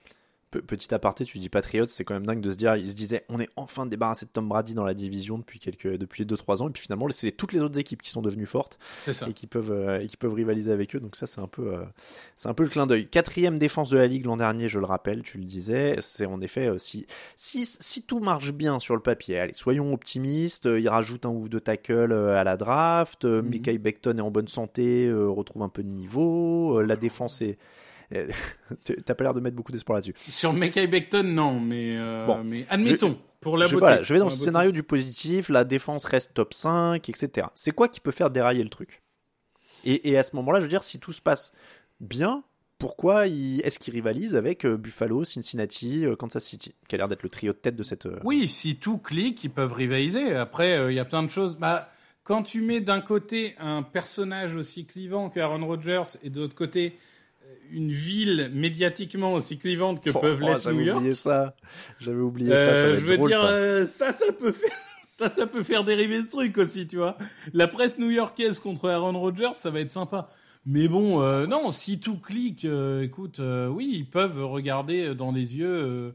Pe- 0.59 0.65
Petit 0.77 0.93
aparté, 0.93 1.25
tu 1.25 1.39
dis 1.39 1.49
Patriots, 1.49 1.85
c'est 1.87 2.03
quand 2.03 2.13
même 2.13 2.25
dingue 2.25 2.41
de 2.41 2.51
se 2.51 2.57
dire, 2.57 2.75
ils 2.75 2.91
se 2.91 2.95
disaient, 2.95 3.23
on 3.29 3.39
est 3.39 3.49
enfin 3.55 3.85
débarrassé 3.85 4.25
de 4.25 4.31
Tom 4.31 4.47
Brady 4.47 4.73
dans 4.73 4.83
la 4.83 4.93
division 4.93 5.37
depuis 5.37 5.59
quelques, 5.59 5.97
depuis 5.97 6.25
2-3 6.25 6.61
ans, 6.61 6.69
et 6.69 6.71
puis 6.71 6.83
finalement, 6.83 7.07
c'est 7.11 7.31
toutes 7.31 7.53
les 7.53 7.61
autres 7.61 7.79
équipes 7.79 8.01
qui 8.01 8.09
sont 8.11 8.21
devenues 8.21 8.45
fortes 8.45 8.79
et 9.29 9.33
qui 9.33 9.47
peuvent, 9.47 9.71
euh, 9.71 9.99
et 9.99 10.07
qui 10.07 10.17
peuvent 10.17 10.33
rivaliser 10.33 10.71
avec 10.71 10.95
eux. 10.95 10.99
Donc 10.99 11.15
ça, 11.15 11.27
c'est 11.27 11.41
un 11.41 11.47
peu, 11.47 11.73
euh, 11.73 11.83
c'est 12.35 12.47
un 12.49 12.53
peu 12.53 12.63
le 12.63 12.69
clin 12.69 12.85
d'œil. 12.87 13.07
Quatrième 13.07 13.57
défense 13.59 13.89
de 13.89 13.97
la 13.97 14.07
ligue 14.07 14.25
l'an 14.25 14.37
dernier, 14.37 14.69
je 14.69 14.79
le 14.79 14.85
rappelle, 14.85 15.21
tu 15.23 15.37
le 15.37 15.45
disais, 15.45 15.97
c'est 16.01 16.25
en 16.25 16.41
effet 16.41 16.67
euh, 16.67 16.77
si, 16.77 17.05
si, 17.35 17.65
si 17.65 18.03
tout 18.03 18.19
marche 18.19 18.51
bien 18.53 18.79
sur 18.79 18.95
le 18.95 19.01
papier, 19.01 19.39
allez, 19.39 19.53
soyons 19.53 19.93
optimistes. 19.93 20.65
ils 20.65 20.89
rajoutent 20.89 21.25
un 21.25 21.29
ou 21.29 21.49
deux 21.49 21.61
tackles 21.61 22.13
à 22.13 22.43
la 22.43 22.57
draft. 22.57 23.25
Mhm. 23.25 23.41
Mekhi 23.49 23.77
Becton 23.77 24.17
est 24.17 24.21
en 24.21 24.31
bonne 24.31 24.47
santé, 24.47 25.11
retrouve 25.13 25.61
un 25.63 25.69
peu 25.69 25.83
de 25.83 25.89
niveau. 25.89 26.81
la 26.81 26.95
défense 26.95 27.41
est 27.41 27.57
T'as 29.05 29.15
pas 29.15 29.23
l'air 29.23 29.33
de 29.33 29.39
mettre 29.39 29.55
beaucoup 29.55 29.71
d'espoir 29.71 29.95
là-dessus. 29.95 30.13
Sur 30.29 30.53
Mekai 30.53 30.87
Becton, 30.87 31.23
non, 31.23 31.59
mais, 31.59 31.97
euh, 31.97 32.25
Bon, 32.25 32.43
mais 32.43 32.65
admettons, 32.69 33.17
pour 33.41 33.57
la 33.57 33.67
je, 33.67 33.73
beauté. 33.73 33.79
voilà, 33.85 34.03
je 34.03 34.13
vais 34.13 34.19
dans 34.19 34.25
le 34.25 34.31
beauté. 34.31 34.43
scénario 34.45 34.71
du 34.71 34.83
positif, 34.83 35.49
la 35.49 35.63
défense 35.63 36.05
reste 36.05 36.33
top 36.33 36.53
5, 36.53 37.07
etc. 37.09 37.47
C'est 37.55 37.71
quoi 37.71 37.87
qui 37.89 37.99
peut 37.99 38.11
faire 38.11 38.29
dérailler 38.29 38.63
le 38.63 38.69
truc? 38.69 39.01
Et, 39.85 40.09
et 40.09 40.17
à 40.17 40.23
ce 40.23 40.35
moment-là, 40.37 40.59
je 40.59 40.63
veux 40.63 40.69
dire, 40.69 40.83
si 40.83 40.99
tout 40.99 41.11
se 41.11 41.21
passe 41.21 41.51
bien, 41.99 42.43
pourquoi 42.77 43.27
il- 43.27 43.61
est-ce 43.61 43.79
qu'ils 43.79 43.93
rivalisent 43.93 44.35
avec 44.35 44.65
euh, 44.65 44.77
Buffalo, 44.77 45.23
Cincinnati, 45.25 46.05
euh, 46.05 46.15
Kansas 46.15 46.43
City, 46.45 46.75
qui 46.87 46.95
a 46.95 46.97
l'air 46.97 47.07
d'être 47.07 47.23
le 47.23 47.29
trio 47.29 47.51
de 47.53 47.57
tête 47.57 47.75
de 47.75 47.83
cette... 47.83 48.05
euh, 48.05 48.19
Oui, 48.23 48.47
si 48.47 48.77
tout 48.77 48.97
clique, 48.99 49.43
ils 49.43 49.49
peuvent 49.49 49.73
rivaliser. 49.73 50.33
Après, 50.35 50.77
euh, 50.77 50.91
il 50.91 50.95
y 50.95 50.99
a 50.99 51.05
plein 51.05 51.23
de 51.23 51.29
choses. 51.29 51.57
Bah, 51.57 51.89
quand 52.23 52.43
tu 52.43 52.61
mets 52.61 52.79
d'un 52.81 53.01
côté 53.01 53.55
un 53.59 53.83
personnage 53.83 54.55
aussi 54.55 54.85
clivant 54.85 55.29
que 55.29 55.39
Aaron 55.39 55.65
Rodgers 55.65 56.03
et 56.23 56.29
de 56.29 56.41
l'autre 56.41 56.55
côté 56.55 56.93
euh, 56.93 56.97
une 57.71 57.89
ville 57.91 58.49
médiatiquement 58.53 59.33
aussi 59.33 59.57
clivante 59.57 60.01
que 60.03 60.11
Oh, 60.13 60.19
peuvent 60.19 60.39
oh, 60.41 60.45
l'être 60.47 60.61
J'avais 60.61 60.75
New 60.77 60.81
York, 60.83 60.99
oublié 60.99 61.13
ça. 61.13 61.55
J'avais 61.99 62.19
oublié 62.21 62.51
euh, 62.53 62.55
ça. 62.55 62.75
Ça 62.75 62.83
va 62.83 62.89
être 62.93 62.99
je 62.99 63.05
veux 63.05 63.17
drôle, 63.17 63.29
dire, 63.29 63.39
ça. 63.39 63.47
euh, 63.49 63.85
ça, 63.87 64.13
ça 64.13 64.33
peut 64.33 64.51
faire. 64.51 64.71
Ça, 65.17 65.29
ça 65.29 65.47
peut 65.47 65.63
faire 65.63 65.83
dériver 65.83 66.21
ce 66.21 66.27
truc 66.27 66.55
aussi, 66.59 66.85
tu 66.85 66.97
vois. 66.97 67.17
La 67.51 67.67
presse 67.67 67.97
new-yorkaise 67.97 68.59
contre 68.59 68.87
Aaron 68.87 69.19
Rodgers, 69.19 69.55
ça 69.55 69.71
va 69.71 69.79
être 69.79 69.91
sympa. 69.91 70.29
Mais 70.67 70.87
bon, 70.87 71.23
euh, 71.23 71.47
non, 71.47 71.71
si 71.71 71.99
tout 71.99 72.19
clique, 72.19 72.65
euh, 72.65 73.01
écoute, 73.01 73.39
euh, 73.39 73.67
oui, 73.67 73.89
ils 73.95 74.05
peuvent 74.07 74.45
regarder 74.45 75.15
dans 75.15 75.31
les 75.31 75.57
yeux 75.57 75.67
euh, 75.67 76.11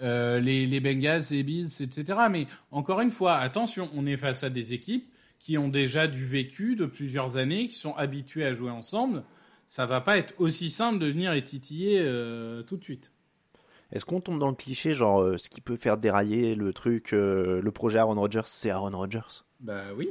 euh, 0.00 0.40
les, 0.40 0.66
les 0.66 0.80
Bengals, 0.80 1.24
les 1.30 1.42
Bills, 1.42 1.68
etc. 1.82 2.04
Mais 2.30 2.46
encore 2.70 3.02
une 3.02 3.10
fois, 3.10 3.36
attention, 3.36 3.90
on 3.94 4.06
est 4.06 4.16
face 4.16 4.44
à 4.44 4.48
des 4.48 4.72
équipes 4.72 5.12
qui 5.38 5.58
ont 5.58 5.68
déjà 5.68 6.06
du 6.08 6.24
vécu 6.24 6.74
de 6.74 6.86
plusieurs 6.86 7.36
années, 7.36 7.68
qui 7.68 7.74
sont 7.74 7.94
habituées 7.96 8.46
à 8.46 8.54
jouer 8.54 8.70
ensemble. 8.70 9.24
Ça 9.72 9.86
va 9.86 10.02
pas 10.02 10.18
être 10.18 10.34
aussi 10.36 10.68
simple 10.68 10.98
de 10.98 11.06
venir 11.06 11.32
titiller 11.42 11.98
euh, 12.02 12.62
tout 12.62 12.76
de 12.76 12.84
suite. 12.84 13.10
Est-ce 13.90 14.04
qu'on 14.04 14.20
tombe 14.20 14.38
dans 14.38 14.50
le 14.50 14.54
cliché, 14.54 14.92
genre, 14.92 15.22
euh, 15.22 15.38
ce 15.38 15.48
qui 15.48 15.62
peut 15.62 15.78
faire 15.78 15.96
dérailler 15.96 16.54
le 16.54 16.74
truc, 16.74 17.14
euh, 17.14 17.62
le 17.62 17.72
projet 17.72 17.98
Aaron 17.98 18.16
Rodgers, 18.16 18.42
c'est 18.44 18.68
Aaron 18.68 18.94
Rodgers? 18.94 19.46
Bah 19.60 19.84
oui. 19.96 20.10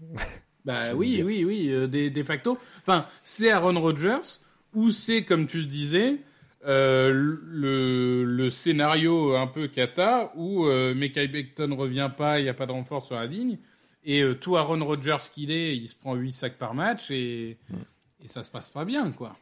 bah 0.64 0.94
oui, 0.94 1.20
oui, 1.24 1.44
oui, 1.44 1.68
euh, 1.68 1.88
de, 1.88 2.10
de 2.10 2.22
facto. 2.22 2.58
Enfin, 2.82 3.06
c'est 3.24 3.50
Aaron 3.50 3.80
Rodgers 3.80 4.38
ou 4.72 4.92
c'est, 4.92 5.24
comme 5.24 5.48
tu 5.48 5.58
le 5.58 5.66
disais, 5.66 6.18
le, 6.64 8.22
le 8.22 8.50
scénario 8.52 9.34
un 9.34 9.48
peu 9.48 9.66
cata 9.66 10.32
où 10.36 10.66
euh, 10.66 10.94
Mekai 10.94 11.26
Becton 11.26 11.74
revient 11.74 12.12
pas, 12.16 12.38
il 12.38 12.44
n'y 12.44 12.48
a 12.48 12.54
pas 12.54 12.66
de 12.66 12.72
renfort 12.72 13.04
sur 13.04 13.16
la 13.16 13.26
ligne 13.26 13.58
Et 14.04 14.22
tout 14.40 14.56
Aaron 14.56 14.84
Rodgers 14.84 15.28
qu'il 15.34 15.50
est, 15.50 15.76
il 15.76 15.88
se 15.88 15.96
prend 15.96 16.14
8 16.14 16.32
sacs 16.32 16.56
par 16.56 16.74
match 16.74 17.10
et, 17.10 17.58
et 18.22 18.28
ça 18.28 18.44
se 18.44 18.50
passe 18.50 18.68
pas 18.68 18.84
bien, 18.84 19.12
quoi. 19.12 19.36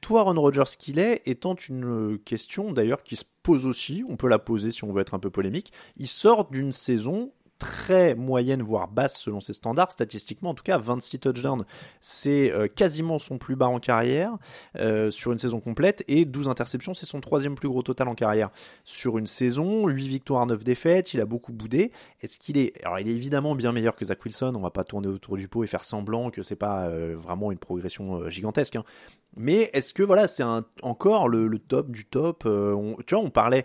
Tout 0.00 0.16
Aaron 0.16 0.40
Rodgers 0.40 0.76
qu'il 0.78 0.98
est 0.98 1.22
étant 1.26 1.54
une 1.54 2.18
question 2.24 2.72
d'ailleurs 2.72 3.02
qui 3.02 3.16
se 3.16 3.24
pose 3.42 3.66
aussi, 3.66 4.02
on 4.08 4.16
peut 4.16 4.28
la 4.28 4.38
poser 4.38 4.72
si 4.72 4.84
on 4.84 4.92
veut 4.92 5.02
être 5.02 5.14
un 5.14 5.18
peu 5.18 5.30
polémique, 5.30 5.72
il 5.96 6.08
sort 6.08 6.48
d'une 6.50 6.72
saison 6.72 7.32
très 7.60 8.14
moyenne, 8.16 8.62
voire 8.62 8.88
basse 8.88 9.18
selon 9.18 9.38
ses 9.38 9.52
standards, 9.52 9.92
statistiquement 9.92 10.50
en 10.50 10.54
tout 10.54 10.64
cas, 10.64 10.78
26 10.78 11.20
touchdowns, 11.20 11.64
c'est 12.00 12.50
euh, 12.50 12.66
quasiment 12.66 13.18
son 13.20 13.38
plus 13.38 13.54
bas 13.54 13.68
en 13.68 13.78
carrière 13.78 14.32
euh, 14.76 15.10
sur 15.10 15.30
une 15.30 15.38
saison 15.38 15.60
complète, 15.60 16.02
et 16.08 16.24
12 16.24 16.48
interceptions, 16.48 16.94
c'est 16.94 17.06
son 17.06 17.20
troisième 17.20 17.54
plus 17.54 17.68
gros 17.68 17.82
total 17.82 18.08
en 18.08 18.14
carrière 18.14 18.50
sur 18.84 19.18
une 19.18 19.26
saison, 19.26 19.86
8 19.86 20.08
victoires, 20.08 20.46
9 20.46 20.64
défaites, 20.64 21.14
il 21.14 21.20
a 21.20 21.26
beaucoup 21.26 21.52
boudé. 21.52 21.92
Est-ce 22.22 22.38
qu'il 22.38 22.56
est... 22.56 22.72
Alors 22.82 22.98
il 22.98 23.08
est 23.08 23.14
évidemment 23.14 23.54
bien 23.54 23.72
meilleur 23.72 23.94
que 23.94 24.06
Zach 24.06 24.24
Wilson, 24.24 24.54
on 24.56 24.60
va 24.60 24.70
pas 24.70 24.84
tourner 24.84 25.08
autour 25.08 25.36
du 25.36 25.46
pot 25.46 25.62
et 25.62 25.66
faire 25.66 25.84
semblant 25.84 26.30
que 26.30 26.42
c'est 26.42 26.56
pas 26.56 26.88
euh, 26.88 27.14
vraiment 27.16 27.52
une 27.52 27.58
progression 27.58 28.28
gigantesque, 28.28 28.76
hein. 28.76 28.84
Mais 29.36 29.70
est-ce 29.74 29.94
que 29.94 30.02
voilà, 30.02 30.26
c'est 30.26 30.42
encore 30.82 31.28
le, 31.28 31.56
top 31.60 31.92
du 31.92 32.04
top 32.04 32.48
Tu 33.06 33.14
vois, 33.14 33.24
on 33.24 33.30
parlait 33.30 33.64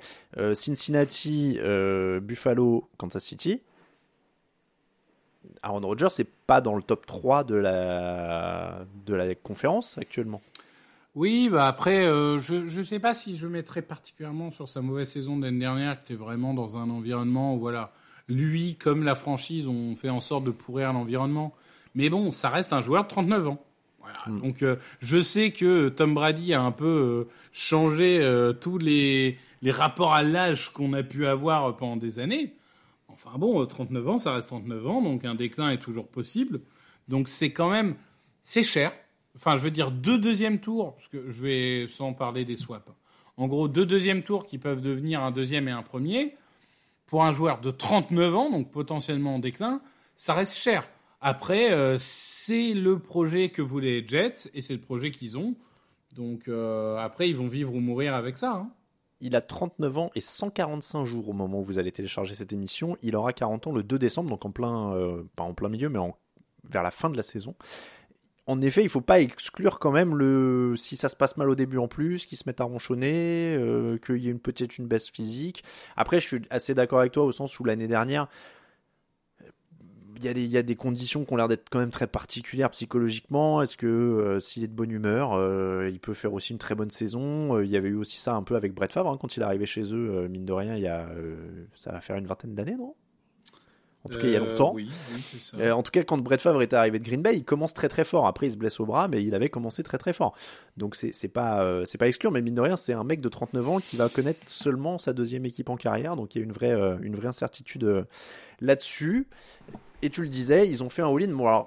Cincinnati, 0.54 1.58
Buffalo, 2.22 2.88
Kansas 3.00 3.24
City. 3.24 3.62
Aaron 5.64 5.82
Rodgers 5.82 6.10
c'est 6.12 6.30
pas 6.48 6.62
dans 6.62 6.75
le 6.75 6.82
top 6.82 7.06
3 7.06 7.44
de 7.44 7.56
la, 7.56 8.86
de 9.06 9.14
la 9.14 9.36
conférence 9.36 9.98
actuellement. 9.98 10.42
Oui, 11.16 11.48
bah 11.50 11.68
après, 11.68 12.06
euh, 12.06 12.40
je 12.40 12.56
ne 12.56 12.84
sais 12.84 13.00
pas 13.00 13.14
si 13.14 13.38
je 13.38 13.48
mettrais 13.48 13.82
particulièrement 13.82 14.52
sur 14.52 14.68
sa 14.68 14.82
mauvaise 14.82 15.10
saison 15.10 15.38
de 15.38 15.46
l'année 15.46 15.60
dernière, 15.60 16.04
qui 16.04 16.12
était 16.12 16.22
vraiment 16.22 16.54
dans 16.54 16.75
un 16.75 16.90
environnement 16.90 17.56
où, 17.56 17.60
voilà, 17.60 17.94
lui, 18.28 18.75
comme 18.75 19.04
la 19.04 19.16
franchise, 19.16 19.68
ont 19.68 19.96
fait 19.96 20.10
en 20.10 20.20
sorte 20.20 20.44
de 20.44 20.52
pourrir 20.52 20.92
l'environnement. 20.92 21.54
Mais 21.96 22.10
bon, 22.10 22.32
ça 22.32 22.50
reste 22.50 22.74
un 22.74 22.82
joueur 22.82 23.06
de 23.06 23.08
39 23.08 23.48
ans. 23.48 23.64
Voilà. 24.02 24.20
Hmm. 24.28 24.42
Donc, 24.42 24.62
euh, 24.62 24.75
je 25.00 25.22
sais 25.22 25.52
que 25.52 25.88
Tom 25.88 26.14
Brady 26.14 26.54
a 26.54 26.62
un 26.62 26.74
peu 26.74 26.86
euh, 26.86 27.30
changé 27.54 28.20
tous 28.60 28.78
les, 28.78 29.38
les 29.62 29.72
rapports 29.72 30.14
à 30.14 30.22
l'âge 30.22 30.74
qu'on 30.74 30.92
a 30.92 31.02
pu 31.02 31.25
avoir 31.25 31.78
pendant 31.78 31.96
des 31.96 32.20
années. 32.20 32.56
Enfin 33.16 33.38
bon, 33.38 33.66
39 33.66 34.08
ans, 34.10 34.18
ça 34.18 34.34
reste 34.34 34.50
39 34.50 34.88
ans, 34.88 35.02
donc 35.02 35.24
un 35.24 35.36
déclin 35.36 35.70
est 35.70 35.78
toujours 35.78 36.08
possible. 36.08 36.60
Donc 37.08 37.30
c'est 37.30 37.52
quand 37.52 37.70
même, 37.70 37.96
c'est 38.44 38.64
cher. 38.64 38.92
Enfin, 39.36 39.56
je 39.58 39.64
veux 39.64 39.72
dire 39.72 39.92
deux 39.92 40.20
deuxièmes 40.20 40.60
tours, 40.60 40.96
parce 40.96 41.08
que 41.08 41.32
je 41.32 41.42
vais 41.42 41.88
sans 41.88 42.14
parler 42.14 42.46
des 42.46 42.58
swaps. 42.58 42.92
En 43.38 43.48
gros, 43.48 43.68
deux 43.68 43.86
deuxièmes 43.86 44.24
tours 44.24 44.46
qui 44.46 44.58
peuvent 44.58 44.82
devenir 44.82 45.22
un 45.24 45.32
deuxième 45.32 45.68
et 45.68 45.72
un 45.72 45.82
premier. 45.82 46.36
Pour 47.08 47.24
un 47.24 47.32
joueur 47.32 47.62
de 47.62 47.72
39 47.72 48.36
ans, 48.36 48.50
donc 48.50 48.72
potentiellement 48.72 49.36
en 49.36 49.40
déclin, 49.40 49.82
ça 50.18 50.34
reste 50.34 50.58
cher. 50.58 50.88
Après, 51.22 51.72
euh, 51.72 51.98
c'est 52.00 52.74
le 52.74 53.00
projet 53.00 53.50
que 53.50 53.62
voulaient 53.62 54.02
les 54.02 54.08
Jets 54.08 54.50
et 54.54 54.62
c'est 54.62 54.74
le 54.74 54.80
projet 54.80 55.12
qu'ils 55.12 55.38
ont. 55.38 55.56
Donc 56.16 56.48
euh, 56.48 56.98
après, 56.98 57.30
ils 57.30 57.36
vont 57.36 57.48
vivre 57.48 57.74
ou 57.74 57.80
mourir 57.80 58.14
avec 58.16 58.38
ça. 58.38 58.54
Hein 58.54 58.72
il 59.22 59.36
a 59.36 59.42
39 59.42 59.98
ans 59.98 60.12
et 60.16 60.22
145 60.22 61.06
jours 61.06 61.30
au 61.30 61.34
moment 61.34 61.60
où 61.60 61.64
vous 61.64 61.80
allez 61.80 61.92
télécharger 61.92 62.36
cette 62.36 62.54
émission. 62.54 62.98
Il 63.02 63.16
aura 63.16 63.34
40 63.34 63.68
ans 63.68 63.72
le 63.72 63.84
2 63.84 63.98
décembre, 63.98 64.30
donc 64.30 64.46
en 64.46 64.52
plein, 64.52 64.94
euh, 64.94 65.24
pas 65.36 65.44
en 65.44 65.54
plein 65.54 65.70
milieu, 65.70 65.90
mais 65.90 66.00
vers 66.70 66.84
la 66.84 66.92
fin 66.92 67.10
de 67.10 67.18
la 67.18 67.24
saison. 67.24 67.56
En 68.48 68.62
effet, 68.62 68.84
il 68.84 68.90
faut 68.90 69.02
pas 69.02 69.22
exclure 69.22 69.80
quand 69.80 69.92
même 69.92 70.16
le 70.16 70.76
si 70.78 70.98
ça 70.98 71.10
se 71.10 71.16
passe 71.16 71.36
mal 71.36 71.50
au 71.50 71.56
début 71.56 71.80
en 71.80 71.88
plus, 71.88 72.28
qu'il 72.28 72.38
se 72.38 72.44
mette 72.46 72.62
à 72.62 72.66
ronchonner, 72.66 73.56
euh, 73.58 73.98
qu'il 73.98 74.18
y 74.18 74.28
ait 74.28 74.32
une 74.32 74.40
peut-être 74.40 74.78
une 74.78 74.86
baisse 74.86 75.10
physique. 75.10 75.64
Après, 75.96 76.20
je 76.20 76.28
suis 76.28 76.42
assez 76.52 76.76
d'accord 76.76 77.00
avec 77.00 77.12
toi 77.12 77.24
au 77.24 77.32
sens 77.32 77.60
où 77.60 77.64
l'année 77.64 77.88
dernière, 77.88 78.28
il 80.18 80.48
y, 80.48 80.58
a 80.58 80.64
des, 80.64 80.76
conditions 80.76 81.26
qui 81.26 81.34
ont 81.34 81.36
l'air 81.36 81.48
d'être 81.48 81.70
quand 81.70 81.80
même 81.80 81.92
très 81.92 82.08
particulières 82.08 82.70
psychologiquement. 82.72 83.62
Est-ce 83.62 83.78
que 83.78 83.88
euh, 83.88 84.40
s'il 84.40 84.64
est 84.64 84.68
de 84.68 84.74
bonne 84.74 84.92
humeur, 84.92 85.34
euh, 85.34 85.90
il 85.92 86.00
peut 86.00 86.14
faire 86.14 86.34
aussi 86.34 86.54
une 86.54 86.60
très 86.60 86.76
bonne 86.76 86.92
saison? 86.92 87.56
Euh, 87.56 87.66
Il 87.66 87.72
y 87.72 87.78
avait 87.78 87.90
eu 87.90 87.96
aussi 87.96 88.20
ça 88.20 88.36
un 88.36 88.44
peu 88.44 88.56
avec 88.56 88.74
Brett 88.74 88.94
Favre 88.94 89.10
hein, 89.10 89.18
quand 89.20 89.36
il 89.36 89.42
est 89.42 89.46
arrivé 89.46 89.66
chez 89.66 89.94
eux, 89.94 90.28
mine 90.28 90.46
de 90.46 90.54
rien, 90.54 90.76
il 90.76 90.82
y 90.82 90.88
a, 90.88 91.08
ça 91.76 91.92
va 91.92 92.02
faire 92.02 92.16
une 92.16 92.28
vingtaine 92.28 92.56
d'années, 92.56 92.76
non? 92.76 92.96
En 94.04 94.10
tout 94.10 94.20
cas, 94.20 94.28
il 94.28 94.34
y 94.34 94.36
a 94.36 94.40
longtemps. 94.40 94.72
Oui, 94.76 94.88
ça. 95.40 95.76
en 95.76 95.82
tout 95.82 95.90
cas, 95.90 96.04
quand 96.04 96.20
Brett 96.20 96.40
Favre 96.40 96.62
est 96.62 96.74
arrivé 96.74 97.00
de 97.00 97.04
Green 97.04 97.24
Bay, 97.24 97.38
il 97.38 97.44
commence 97.44 97.74
très 97.74 97.90
très 97.90 98.04
fort. 98.04 98.28
Après, 98.28 98.46
il 98.46 98.52
se 98.52 98.58
blesse 98.58 98.80
au 98.80 98.86
bras, 98.86 99.08
mais 99.08 99.24
il 99.24 99.34
avait 99.34 99.50
commencé 99.50 99.82
très 99.82 99.98
très 99.98 100.14
fort. 100.14 100.36
Donc 100.78 100.96
c'est 100.96 101.28
pas 101.28 101.84
c'est 101.86 101.98
pas 101.98 102.08
exclure, 102.08 102.32
mais 102.32 102.44
mine 102.44 102.54
de 102.54 102.62
rien, 102.62 102.76
c'est 102.76 102.94
un 102.94 103.04
mec 103.04 103.20
de 103.20 103.30
39 103.30 103.68
ans 103.68 103.80
qui 103.80 103.98
va 103.98 104.08
connaître 104.08 104.42
seulement 104.46 105.00
sa 105.00 105.12
deuxième 105.14 105.44
équipe 105.46 105.70
en 105.70 105.76
carrière. 105.76 106.16
Donc 106.16 106.36
il 106.36 106.38
y 106.38 106.42
a 106.42 106.44
une 106.44 106.52
vraie 106.52 106.76
une 107.02 107.16
vraie 107.16 107.30
incertitude 107.30 108.06
là-dessus. 108.62 109.28
Et 110.06 110.12
tu 110.12 110.22
le 110.22 110.28
disais, 110.28 110.70
ils 110.70 110.84
ont 110.84 110.90
fait 110.92 111.02
un 111.02 111.10
all-in. 111.10 111.34
Bon, 111.34 111.66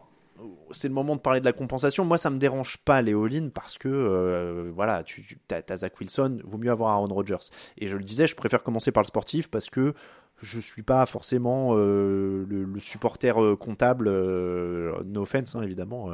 c'est 0.71 0.87
le 0.87 0.95
moment 0.95 1.17
de 1.17 1.21
parler 1.21 1.41
de 1.41 1.45
la 1.45 1.53
compensation. 1.53 2.05
Moi, 2.05 2.19
ça 2.19 2.31
me 2.31 2.39
dérange 2.39 2.77
pas 2.77 3.03
les 3.03 3.13
all-in 3.13 3.49
parce 3.49 3.79
que 3.79 3.89
euh, 3.89 4.71
voilà, 4.73 5.03
tu, 5.03 5.41
as, 5.51 5.77
Zach 5.77 5.99
Wilson, 5.99 6.39
vaut 6.45 6.57
mieux 6.57 6.71
avoir 6.71 6.93
Aaron 6.93 7.13
Rodgers. 7.13 7.51
Et 7.79 7.89
je 7.89 7.97
le 7.97 8.05
disais, 8.05 8.29
je 8.29 8.37
préfère 8.37 8.63
commencer 8.63 8.93
par 8.93 9.03
le 9.03 9.09
sportif 9.09 9.51
parce 9.51 9.71
que 9.71 9.93
je 10.41 10.61
suis 10.61 10.85
pas 10.85 11.05
forcément 11.07 11.71
euh, 11.73 12.47
le, 12.49 12.79
supporter 12.79 13.43
euh, 13.43 13.57
comptable, 13.57 14.09
no 14.09 15.23
offense 15.23 15.57
hein, 15.57 15.63
évidemment, 15.63 16.13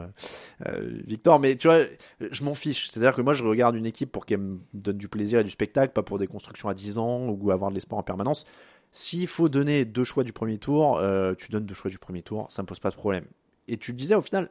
Victor, 1.07 1.41
mais 1.41 1.57
tu 1.57 1.69
vois, 1.69 1.81
je 2.21 2.43
m'en 2.43 2.55
fiche. 2.55 2.89
C'est-à-dire 2.89 3.15
que 3.15 3.21
moi, 3.21 3.35
je 3.35 3.45
regarde 3.45 3.77
une 3.77 3.85
équipe 3.85 4.11
pour 4.11 4.25
qu'elle 4.25 4.41
me 4.41 4.61
donne 4.73 4.97
du 4.97 5.09
plaisir 5.09 5.41
et 5.41 5.45
du 5.45 5.51
spectacle, 5.51 5.93
pas 5.93 6.03
pour 6.03 6.19
des 6.19 6.27
constructions 6.27 6.71
à 6.71 6.75
10 6.75 6.97
ans 6.97 7.29
ou 7.29 7.51
avoir 7.51 7.69
de 7.69 7.75
l'espoir 7.75 7.99
en 7.99 8.03
permanence. 8.03 8.47
S'il 8.97 9.27
faut 9.27 9.49
donner 9.49 9.85
deux 9.85 10.05
choix 10.05 10.23
du 10.23 10.33
premier 10.33 10.57
tour, 10.57 10.99
euh, 10.99 11.35
tu 11.35 11.51
donnes 11.51 11.67
deux 11.67 11.75
choix 11.75 11.91
du 11.91 11.99
premier 11.99 12.23
tour, 12.23 12.47
ça 12.49 12.63
ne 12.63 12.67
pose 12.69 12.79
pas 12.79 12.91
de 12.91 12.95
problème. 12.95 13.25
Et 13.67 13.77
tu 13.77 13.93
disais 13.93 14.15
au 14.15 14.21
final, 14.21 14.49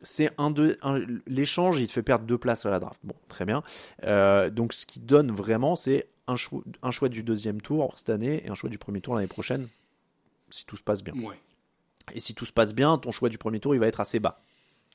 c'est 0.00 0.30
un, 0.38 0.52
deux, 0.52 0.78
l'échange, 1.26 1.80
il 1.80 1.88
te 1.88 1.92
fait 1.92 2.04
perdre 2.04 2.24
deux 2.24 2.38
places 2.38 2.64
à 2.64 2.70
la 2.70 2.78
draft. 2.78 3.00
Bon, 3.02 3.16
très 3.26 3.44
bien. 3.44 3.64
Euh, 4.04 4.48
donc 4.48 4.74
ce 4.74 4.86
qui 4.86 5.00
donne 5.00 5.32
vraiment, 5.32 5.74
c'est 5.74 6.06
un 6.28 6.36
choix, 6.36 6.62
un 6.84 6.92
choix 6.92 7.08
du 7.08 7.24
deuxième 7.24 7.60
tour 7.60 7.92
cette 7.96 8.10
année 8.10 8.46
et 8.46 8.48
un 8.48 8.54
choix 8.54 8.70
du 8.70 8.78
premier 8.78 9.00
tour 9.00 9.16
l'année 9.16 9.26
prochaine, 9.26 9.66
si 10.50 10.64
tout 10.64 10.76
se 10.76 10.84
passe 10.84 11.02
bien. 11.02 11.14
Et 12.14 12.20
si 12.20 12.32
tout 12.32 12.44
se 12.44 12.52
passe 12.52 12.72
bien, 12.72 12.96
ton 12.96 13.10
choix 13.10 13.28
du 13.28 13.38
premier 13.38 13.58
tour, 13.58 13.74
il 13.74 13.80
va 13.80 13.88
être 13.88 13.98
assez 13.98 14.20
bas. 14.20 14.40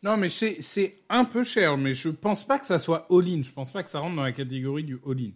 Non, 0.03 0.15
mais 0.15 0.29
c'est 0.29 0.95
un 1.09 1.25
peu 1.25 1.43
cher, 1.43 1.75
mais 1.75 1.95
je 1.95 2.07
pense 2.07 2.47
pas 2.47 2.59
que 2.59 2.65
ça 2.65 2.79
soit 2.79 3.07
all-in. 3.09 3.41
Je 3.41 3.51
pense 3.51 3.73
pas 3.73 3.83
que 3.83 3.89
ça 3.89 3.99
rentre 3.99 4.15
dans 4.15 4.23
la 4.23 4.31
catégorie 4.31 4.85
du 4.85 5.01
all-in. 5.05 5.31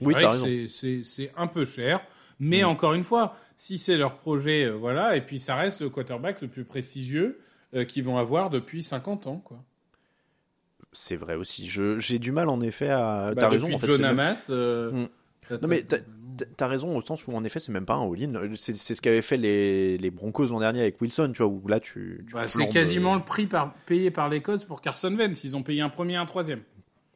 Oui, 0.00 0.14
t'as 0.18 0.32
raison. 0.32 0.66
C'est 0.68 1.32
un 1.36 1.46
peu 1.46 1.64
cher. 1.64 2.04
Mais 2.40 2.62
mm. 2.62 2.66
encore 2.66 2.94
une 2.94 3.02
fois, 3.02 3.34
si 3.56 3.78
c'est 3.78 3.96
leur 3.96 4.16
projet, 4.16 4.64
euh, 4.64 4.72
voilà, 4.72 5.16
et 5.16 5.20
puis 5.20 5.40
ça 5.40 5.56
reste 5.56 5.82
le 5.82 5.90
quarterback 5.90 6.40
le 6.40 6.48
plus 6.48 6.64
prestigieux 6.64 7.40
euh, 7.74 7.84
qu'ils 7.84 8.04
vont 8.04 8.16
avoir 8.16 8.50
depuis 8.50 8.82
50 8.82 9.26
ans, 9.26 9.42
quoi. 9.44 9.62
C'est 10.92 11.16
vrai 11.16 11.34
aussi. 11.34 11.68
J'ai 11.68 12.18
du 12.18 12.32
mal 12.32 12.48
en 12.48 12.62
effet 12.62 12.88
à. 12.88 13.32
Bah, 13.34 13.42
t'as 13.42 13.48
raison. 13.50 13.72
En 13.74 13.78
fait, 13.78 13.92
John 13.92 14.04
Hamas. 14.04 14.48
Euh, 14.50 14.90
mm. 14.92 15.08
Non 15.62 15.68
mais 15.68 15.84
t'as 16.56 16.66
raison 16.66 16.96
au 16.96 17.00
sens 17.00 17.26
où 17.26 17.32
en 17.32 17.42
effet 17.42 17.58
c'est 17.58 17.72
même 17.72 17.86
pas 17.86 17.94
un 17.94 18.10
all-in. 18.10 18.32
C'est 18.54 18.74
ce 18.74 19.00
qu'avaient 19.00 19.22
fait 19.22 19.36
les, 19.36 19.96
les 19.96 20.10
Broncos 20.10 20.46
l'an 20.46 20.60
dernier 20.60 20.80
avec 20.80 21.00
Wilson, 21.00 21.32
tu 21.34 21.42
vois. 21.42 21.50
Où 21.50 21.68
là 21.68 21.80
tu. 21.80 22.26
Bah, 22.32 22.48
c'est 22.48 22.68
quasiment 22.68 23.14
le 23.14 23.22
prix 23.22 23.46
par, 23.46 23.74
payé 23.86 24.10
par 24.10 24.28
les 24.28 24.40
Colts 24.40 24.66
pour 24.66 24.80
Carson 24.80 25.14
Wentz. 25.14 25.44
Ils 25.44 25.56
ont 25.56 25.62
payé 25.62 25.82
un 25.82 25.88
premier 25.88 26.14
et 26.14 26.16
un 26.16 26.26
troisième. 26.26 26.60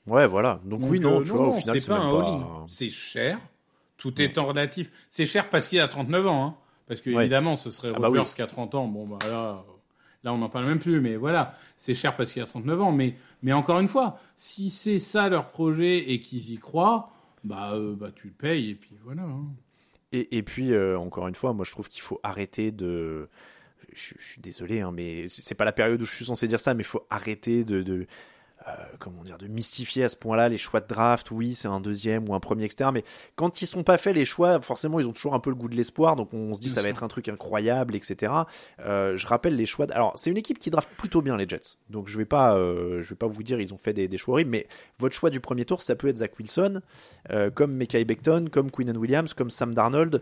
Ouais, 0.07 0.27
voilà. 0.27 0.61
Donc, 0.65 0.81
oui, 0.85 0.99
non, 0.99 1.23
tu 1.23 1.31
vois, 1.31 1.49
au 1.49 1.55
final 1.55 1.81
c'est 1.81 1.89
pas 1.89 1.99
un 1.99 2.19
all-in. 2.19 2.65
C'est 2.69 2.91
cher 2.91 3.39
tout 4.03 4.21
étant 4.21 4.47
relatif. 4.47 4.91
C'est 5.11 5.27
cher 5.27 5.49
parce 5.49 5.69
qu'il 5.69 5.81
a 5.81 5.87
39 5.87 6.27
ans, 6.27 6.45
hein. 6.45 6.57
Parce 6.89 7.01
que, 7.01 7.11
évidemment, 7.11 7.55
ce 7.55 7.71
serait 7.71 7.93
ah 7.95 8.01
bah 8.01 8.09
Rodgers 8.09 8.35
qui 8.35 8.43
a 8.43 8.49
30 8.49 8.75
ans. 8.75 8.89
Bon, 8.89 9.07
bah 9.07 9.19
là, 9.29 9.65
là 10.25 10.33
on 10.35 10.39
n'en 10.39 10.49
parle 10.49 10.67
même 10.67 10.81
plus. 10.81 11.01
Mais 11.01 11.15
voilà, 11.15 11.55
c'est 11.77 11.95
cher 11.95 12.17
parce 12.17 12.33
qu'il 12.33 12.43
a 12.43 12.47
39 12.47 12.83
ans. 12.83 12.91
Mais, 12.91 13.15
mais 13.45 13.53
encore 13.53 13.79
une 13.79 13.87
fois, 13.87 14.19
si 14.37 14.71
c'est 14.71 14.99
ça 14.99 15.29
leur 15.29 15.51
projet 15.51 16.11
et 16.11 16.19
qu'ils 16.19 16.51
y 16.51 16.59
croient, 16.59 17.11
bah, 17.45 17.75
euh, 17.75 17.95
bah 17.95 18.11
tu 18.13 18.27
le 18.27 18.33
payes 18.33 18.71
et 18.71 18.75
puis 18.75 18.97
voilà. 19.05 19.23
Hein. 19.23 19.45
Et, 20.11 20.37
et, 20.37 20.43
puis, 20.43 20.73
euh, 20.73 20.99
encore 20.99 21.29
une 21.29 21.37
fois, 21.37 21.53
moi 21.53 21.65
je 21.65 21.71
trouve 21.71 21.89
qu'il 21.89 22.03
faut 22.03 22.19
arrêter 22.25 22.73
de. 22.73 23.29
Je, 23.95 24.15
suis 24.19 24.41
désolé, 24.41 24.81
hein, 24.81 24.91
mais 24.93 25.29
c'est 25.29 25.55
pas 25.55 25.65
la 25.65 25.73
période 25.73 26.03
où 26.03 26.05
je 26.05 26.15
suis 26.15 26.25
censé 26.25 26.49
dire 26.49 26.61
ça, 26.61 26.75
mais 26.75 26.83
il 26.83 26.87
faut 26.87 27.07
arrêter 27.09 27.63
de, 27.63 27.83
de 27.83 28.07
euh, 28.69 28.73
comment 28.99 29.25
dire, 29.25 29.39
de 29.39 29.47
mystifier 29.47 30.05
à 30.05 30.09
ce 30.09 30.17
point-là 30.17 30.49
les 30.49 30.59
choix 30.59 30.81
de 30.81 30.87
draft. 30.87 31.31
Oui, 31.31 31.55
c'est 31.55 31.69
un 31.69 31.81
deuxième 31.81 32.29
ou 32.29 32.35
un 32.35 32.41
premier, 32.41 32.65
etc. 32.65 32.91
Mais 32.93 33.05
quand 33.35 33.63
ils 33.63 33.67
sont 33.67 33.83
pas 33.83 33.99
faits 33.99 34.15
les 34.15 34.25
choix, 34.25 34.61
forcément, 34.61 35.01
ils 35.01 35.07
ont 35.07 35.13
toujours 35.13 35.35
un 35.35 35.41
peu 35.41 35.51
le 35.51 35.57
goût 35.57 35.69
de 35.69 35.75
l'espoir. 35.75 36.17
Donc 36.17 36.33
on 36.33 36.55
se 36.55 36.61
dit 36.61 36.71
ça 36.71 36.83
va 36.83 36.89
être 36.89 37.03
un 37.03 37.09
truc 37.09 37.29
incroyable, 37.29 37.97
etc. 37.97 38.33
Euh, 38.81 39.17
je 39.17 39.27
rappelle 39.27 39.57
les 39.57 39.67
choix. 39.67 39.87
Alors 39.93 40.13
c'est 40.17 40.31
une 40.31 40.37
équipe 40.37 40.59
qui 40.59 40.71
draft 40.71 40.89
plutôt 40.97 41.23
bien 41.23 41.37
les 41.37 41.49
Jets. 41.49 41.77
Donc 41.91 42.09
je 42.09 42.17
vais 42.19 42.25
pas, 42.25 42.57
euh, 42.57 43.03
je 43.03 43.11
vais 43.11 43.17
pas 43.17 43.27
vous 43.27 43.43
dire 43.43 43.61
ils 43.61 43.75
ont 43.75 43.79
fait 43.79 43.93
des, 43.93 44.09
des, 44.09 44.17
choix 44.17 44.35
horribles, 44.35 44.51
mais 44.51 44.67
votre 44.99 45.15
choix 45.15 45.31
du 45.31 45.41
premier 45.41 45.65
tour, 45.65 45.83
ça 45.83 45.97
peut 45.97 46.09
être 46.09 46.19
Zach 46.19 46.39
Wilson, 46.39 46.81
comme 47.55 47.75
Mekai 47.75 48.05
Beckton, 48.05 48.47
comme 48.51 48.71
Quinn 48.71 48.97
Williams, 48.97 49.35
comme 49.35 49.51
Sam 49.51 49.75
Darnold, 49.75 50.21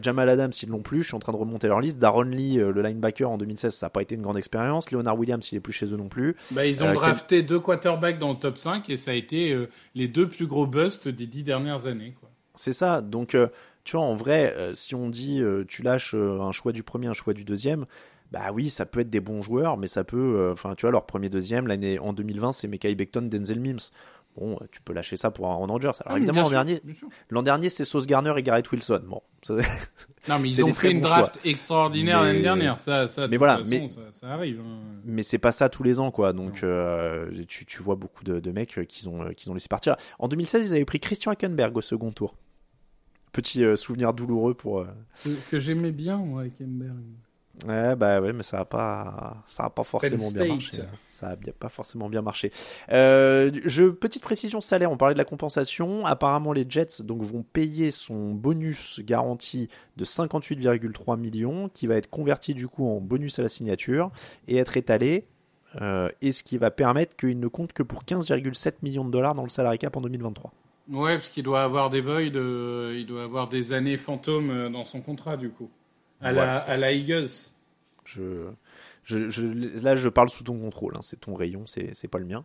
Jamal 0.00 0.28
Adams 0.28 0.52
ils 0.62 0.68
l'ont 0.68 0.82
plus. 0.82 1.02
Je 1.02 1.08
suis 1.08 1.16
en 1.16 1.20
train 1.20 1.32
de 1.32 1.38
remonter 1.38 1.68
leur 1.68 1.80
liste. 1.80 1.98
Daron 1.98 2.22
Lee, 2.22 2.56
le 2.56 2.82
linebacker 2.82 3.30
en 3.30 3.38
2016, 3.38 3.74
ça 3.74 3.86
n'a 3.86 3.90
pas 3.90 4.02
été 4.02 4.14
une 4.14 4.22
grande 4.22 4.38
expérience. 4.38 4.90
Leonard 4.90 5.18
Williams, 5.18 5.46
il 5.52 5.56
est 5.56 5.60
plus 5.60 5.72
chez 5.72 5.86
eux 5.86 5.96
non 5.96 6.08
plus. 6.08 6.36
Bah, 6.52 6.64
ils 6.66 6.82
ont 6.82 6.92
drafté 6.94 7.42
deux 7.42 7.60
quarterback 7.66 8.18
dans 8.18 8.30
le 8.30 8.38
top 8.38 8.56
5 8.56 8.88
et 8.88 8.96
ça 8.96 9.10
a 9.10 9.14
été 9.14 9.52
euh, 9.52 9.68
les 9.94 10.08
deux 10.08 10.28
plus 10.28 10.46
gros 10.46 10.66
busts 10.66 11.08
des 11.08 11.26
dix 11.26 11.42
dernières 11.42 11.86
années. 11.86 12.14
C'est 12.54 12.72
ça. 12.72 13.02
Donc, 13.02 13.34
euh, 13.34 13.48
tu 13.84 13.96
vois, 13.96 14.06
en 14.06 14.14
vrai, 14.14 14.54
euh, 14.56 14.74
si 14.74 14.94
on 14.94 15.10
dit 15.10 15.42
tu 15.68 15.82
lâches 15.82 16.14
un 16.14 16.52
choix 16.52 16.72
du 16.72 16.82
premier, 16.82 17.08
un 17.08 17.12
choix 17.12 17.34
du 17.34 17.44
deuxième, 17.44 17.84
bah 18.32 18.50
oui, 18.52 18.70
ça 18.70 18.86
peut 18.86 19.00
être 19.00 19.10
des 19.10 19.20
bons 19.20 19.42
joueurs, 19.42 19.76
mais 19.76 19.86
ça 19.86 20.02
peut, 20.02 20.50
enfin, 20.52 20.74
tu 20.74 20.82
vois, 20.82 20.90
leur 20.90 21.06
premier, 21.06 21.28
deuxième, 21.28 21.66
l'année 21.66 21.98
en 21.98 22.12
2020, 22.12 22.52
c'est 22.52 22.68
Mekai 22.68 22.94
Beckton, 22.94 23.22
Denzel 23.22 23.60
Mims. 23.60 23.90
Bon, 24.36 24.58
tu 24.70 24.80
peux 24.82 24.92
lâcher 24.92 25.16
ça 25.16 25.30
pour 25.30 25.46
Aaron 25.48 25.66
Rodgers. 25.66 25.92
Alors 26.04 26.14
Ah, 26.14 26.16
évidemment, 26.18 26.42
l'an 26.42 26.50
dernier, 26.50 26.82
l'an 27.30 27.42
dernier, 27.42 27.70
c'est 27.70 27.84
Sauce 27.86 28.06
Garner 28.06 28.34
et 28.36 28.42
Garrett 28.42 28.70
Wilson. 28.70 29.00
Bon, 29.06 29.22
Non, 30.28 30.38
mais 30.40 30.48
ils 30.50 30.62
ont 30.64 30.74
fait 30.74 30.90
une 30.90 31.00
draft 31.00 31.38
extraordinaire 31.44 32.22
l'année 32.22 32.42
dernière. 32.42 32.78
Ça, 32.80 33.06
Mais 33.30 33.36
voilà, 33.36 33.58
façon, 33.58 33.70
mais- 33.70 33.86
ça, 33.86 34.00
ça 34.10 34.26
arrive. 34.28 34.60
hein. 34.60 34.80
mais 35.04 35.22
c'est 35.22 35.38
pas 35.38 35.52
ça 35.52 35.68
tous 35.68 35.82
les 35.82 36.00
ans, 36.00 36.10
quoi. 36.10 36.32
Donc, 36.32 36.62
euh, 36.64 37.30
tu, 37.48 37.64
tu 37.64 37.82
vois 37.82 37.94
beaucoup 37.96 38.24
de, 38.24 38.40
de 38.40 38.50
mecs 38.52 38.76
euh, 38.78 38.84
qu'ils 38.84 39.08
ont, 39.08 39.22
euh, 39.22 39.32
qu'ils 39.32 39.50
ont 39.50 39.54
laissé 39.54 39.68
partir. 39.68 39.96
En 40.18 40.28
2016, 40.28 40.68
ils 40.68 40.74
avaient 40.74 40.84
pris 40.84 41.00
Christian 41.00 41.32
Hackenberg 41.32 41.76
au 41.76 41.80
second 41.80 42.12
tour. 42.12 42.34
Petit 43.32 43.64
euh, 43.64 43.76
souvenir 43.76 44.12
douloureux 44.14 44.54
pour. 44.54 44.80
euh, 44.80 44.86
Que, 45.24 45.30
que 45.50 45.58
j'aimais 45.60 45.92
bien, 45.92 46.16
moi, 46.18 46.42
avec 46.42 46.60
Hemberg. 46.60 46.96
Ouais, 47.66 47.96
bah 47.96 48.20
ouais, 48.20 48.32
mais 48.34 48.42
ça 48.42 48.60
a 48.60 48.64
pas, 48.66 49.42
ça 49.46 49.64
a 49.64 49.70
pas 49.70 49.84
forcément 49.84 50.30
bien 50.30 50.46
marché. 50.46 50.82
hein. 50.82 50.96
Ça 51.00 51.28
a 51.28 51.36
bien, 51.36 51.52
pas 51.58 51.70
forcément 51.70 52.08
bien 52.10 52.20
marché. 52.20 52.52
Euh, 52.92 53.50
je, 53.64 53.84
petite 53.84 54.22
précision 54.22 54.60
salaire, 54.60 54.92
on 54.92 54.98
parlait 54.98 55.14
de 55.14 55.18
la 55.18 55.24
compensation. 55.24 56.04
Apparemment, 56.04 56.52
les 56.52 56.66
Jets 56.68 57.02
donc 57.02 57.22
vont 57.22 57.42
payer 57.42 57.90
son 57.90 58.32
bonus 58.32 59.00
garanti 59.00 59.68
de 59.96 60.04
58,3 60.04 61.18
millions, 61.18 61.70
qui 61.70 61.86
va 61.86 61.96
être 61.96 62.10
converti 62.10 62.52
du 62.54 62.68
coup 62.68 62.86
en 62.86 63.00
bonus 63.00 63.38
à 63.38 63.42
la 63.42 63.48
signature 63.48 64.10
et 64.48 64.56
être 64.58 64.76
étalé. 64.76 65.26
Euh, 65.80 66.08
et 66.22 66.32
ce 66.32 66.42
qui 66.42 66.58
va 66.58 66.70
permettre 66.70 67.16
qu'il 67.16 67.38
ne 67.38 67.48
compte 67.48 67.72
que 67.72 67.82
pour 67.82 68.04
15,7 68.04 68.74
millions 68.82 69.04
de 69.04 69.10
dollars 69.10 69.34
dans 69.34 69.42
le 69.42 69.48
salary 69.48 69.78
cap 69.78 69.96
en 69.96 70.00
2023. 70.00 70.52
Ouais, 70.92 71.14
parce 71.14 71.28
qu'il 71.28 71.42
doit 71.42 71.62
avoir 71.62 71.90
des 71.90 72.00
voids, 72.00 72.20
euh, 72.20 72.94
il 72.96 73.06
doit 73.06 73.24
avoir 73.24 73.48
des 73.48 73.72
années 73.72 73.96
fantômes 73.96 74.50
euh, 74.50 74.68
dans 74.68 74.84
son 74.84 75.00
contrat, 75.00 75.36
du 75.36 75.50
coup. 75.50 75.68
À, 76.20 76.32
la, 76.32 76.58
à 76.58 76.76
la 76.76 76.92
Eagles. 76.92 77.28
Je, 78.04 78.48
je, 79.04 79.28
je- 79.28 79.82
là, 79.82 79.96
je 79.96 80.08
parle 80.08 80.30
sous 80.30 80.44
ton 80.44 80.58
contrôle. 80.58 80.94
hein, 80.96 81.00
c'est 81.02 81.20
ton 81.20 81.34
rayon, 81.34 81.64
c'est 81.66 82.08
pas 82.08 82.18
le 82.18 82.24
mien. 82.24 82.44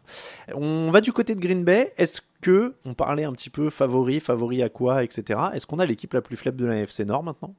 On 0.53 0.91
va 0.91 1.01
du 1.01 1.11
côté 1.13 1.35
de 1.35 1.39
Green 1.39 1.63
Bay. 1.63 1.93
Est-ce 1.97 2.21
que 2.41 2.73
on 2.85 2.93
parlait 2.93 3.23
un 3.23 3.33
petit 3.33 3.49
peu 3.49 3.69
favori, 3.69 4.19
favori 4.19 4.61
à 4.63 4.69
quoi, 4.69 5.03
etc. 5.03 5.39
Est-ce 5.53 5.65
qu'on 5.67 5.79
a 5.79 5.85
l'équipe 5.85 6.13
la 6.13 6.21
plus 6.21 6.37
faible 6.37 6.57
de 6.57 6.65
la 6.65 6.75
NFC 6.75 7.05
Nord 7.05 7.23
maintenant? 7.23 7.55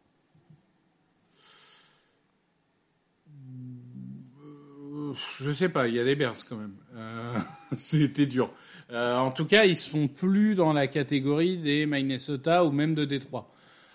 Je 5.41 5.53
sais 5.53 5.69
pas, 5.69 5.89
il 5.89 5.95
y 5.95 5.99
a 6.01 6.05
des 6.05 6.17
Bears 6.17 6.35
quand 6.49 6.57
même. 6.57 6.75
Euh, 6.95 7.39
C'était 7.77 8.27
dur. 8.27 8.51
Euh, 8.91 9.17
en 9.17 9.31
tout 9.31 9.45
cas, 9.47 9.65
ils 9.65 9.77
sont 9.77 10.09
plus 10.09 10.55
dans 10.55 10.73
la 10.73 10.87
catégorie 10.87 11.59
des 11.59 11.87
Minnesota 11.87 12.65
ou 12.65 12.71
même 12.73 12.95
de 12.95 13.05
Détroit. 13.05 13.51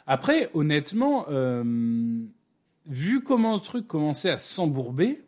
Après, 0.08 0.50
honnêtement, 0.54 1.26
euh, 1.30 1.64
vu 2.86 3.22
comment 3.22 3.56
le 3.56 3.60
truc 3.60 3.88
commençait 3.88 4.30
à 4.30 4.40
s'embourber, 4.40 5.22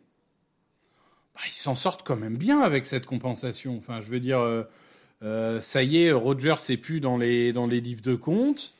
bah, 1.34 1.42
ils 1.46 1.56
s'en 1.56 1.74
sortent 1.74 2.02
quand 2.02 2.16
même 2.16 2.38
bien 2.38 2.62
avec 2.62 2.86
cette 2.86 3.04
compensation. 3.04 3.76
Enfin, 3.76 4.00
je 4.00 4.08
veux 4.10 4.20
dire, 4.20 4.40
euh, 4.40 4.62
euh, 5.22 5.60
ça 5.60 5.82
y 5.82 6.02
est, 6.02 6.12
Rogers 6.12 6.58
c'est 6.58 6.78
plus 6.78 7.00
dans 7.00 7.18
les 7.18 7.52
dans 7.52 7.66
les 7.66 7.82
livres 7.82 8.02
de 8.02 8.14
compte. 8.14 8.74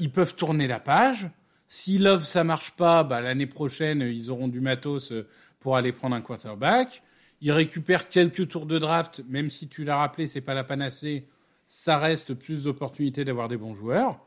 Ils 0.00 0.10
peuvent 0.10 0.34
tourner 0.34 0.66
la 0.66 0.80
page. 0.80 1.28
Si 1.66 1.98
Love 1.98 2.24
ça 2.24 2.42
marche 2.42 2.70
pas, 2.70 3.04
bah, 3.04 3.20
l'année 3.20 3.46
prochaine 3.46 4.00
ils 4.00 4.30
auront 4.30 4.48
du 4.48 4.60
matos 4.60 5.12
pour 5.60 5.76
aller 5.76 5.92
prendre 5.92 6.16
un 6.16 6.22
quarterback. 6.22 7.02
Ils 7.42 7.52
récupèrent 7.52 8.08
quelques 8.08 8.48
tours 8.48 8.64
de 8.64 8.78
draft, 8.78 9.22
même 9.28 9.50
si 9.50 9.68
tu 9.68 9.84
l'as 9.84 9.98
rappelé, 9.98 10.26
c'est 10.26 10.40
pas 10.40 10.54
la 10.54 10.64
panacée. 10.64 11.28
Ça 11.66 11.98
reste 11.98 12.32
plus 12.32 12.64
d'opportunités 12.64 13.26
d'avoir 13.26 13.48
des 13.48 13.58
bons 13.58 13.74
joueurs. 13.74 14.18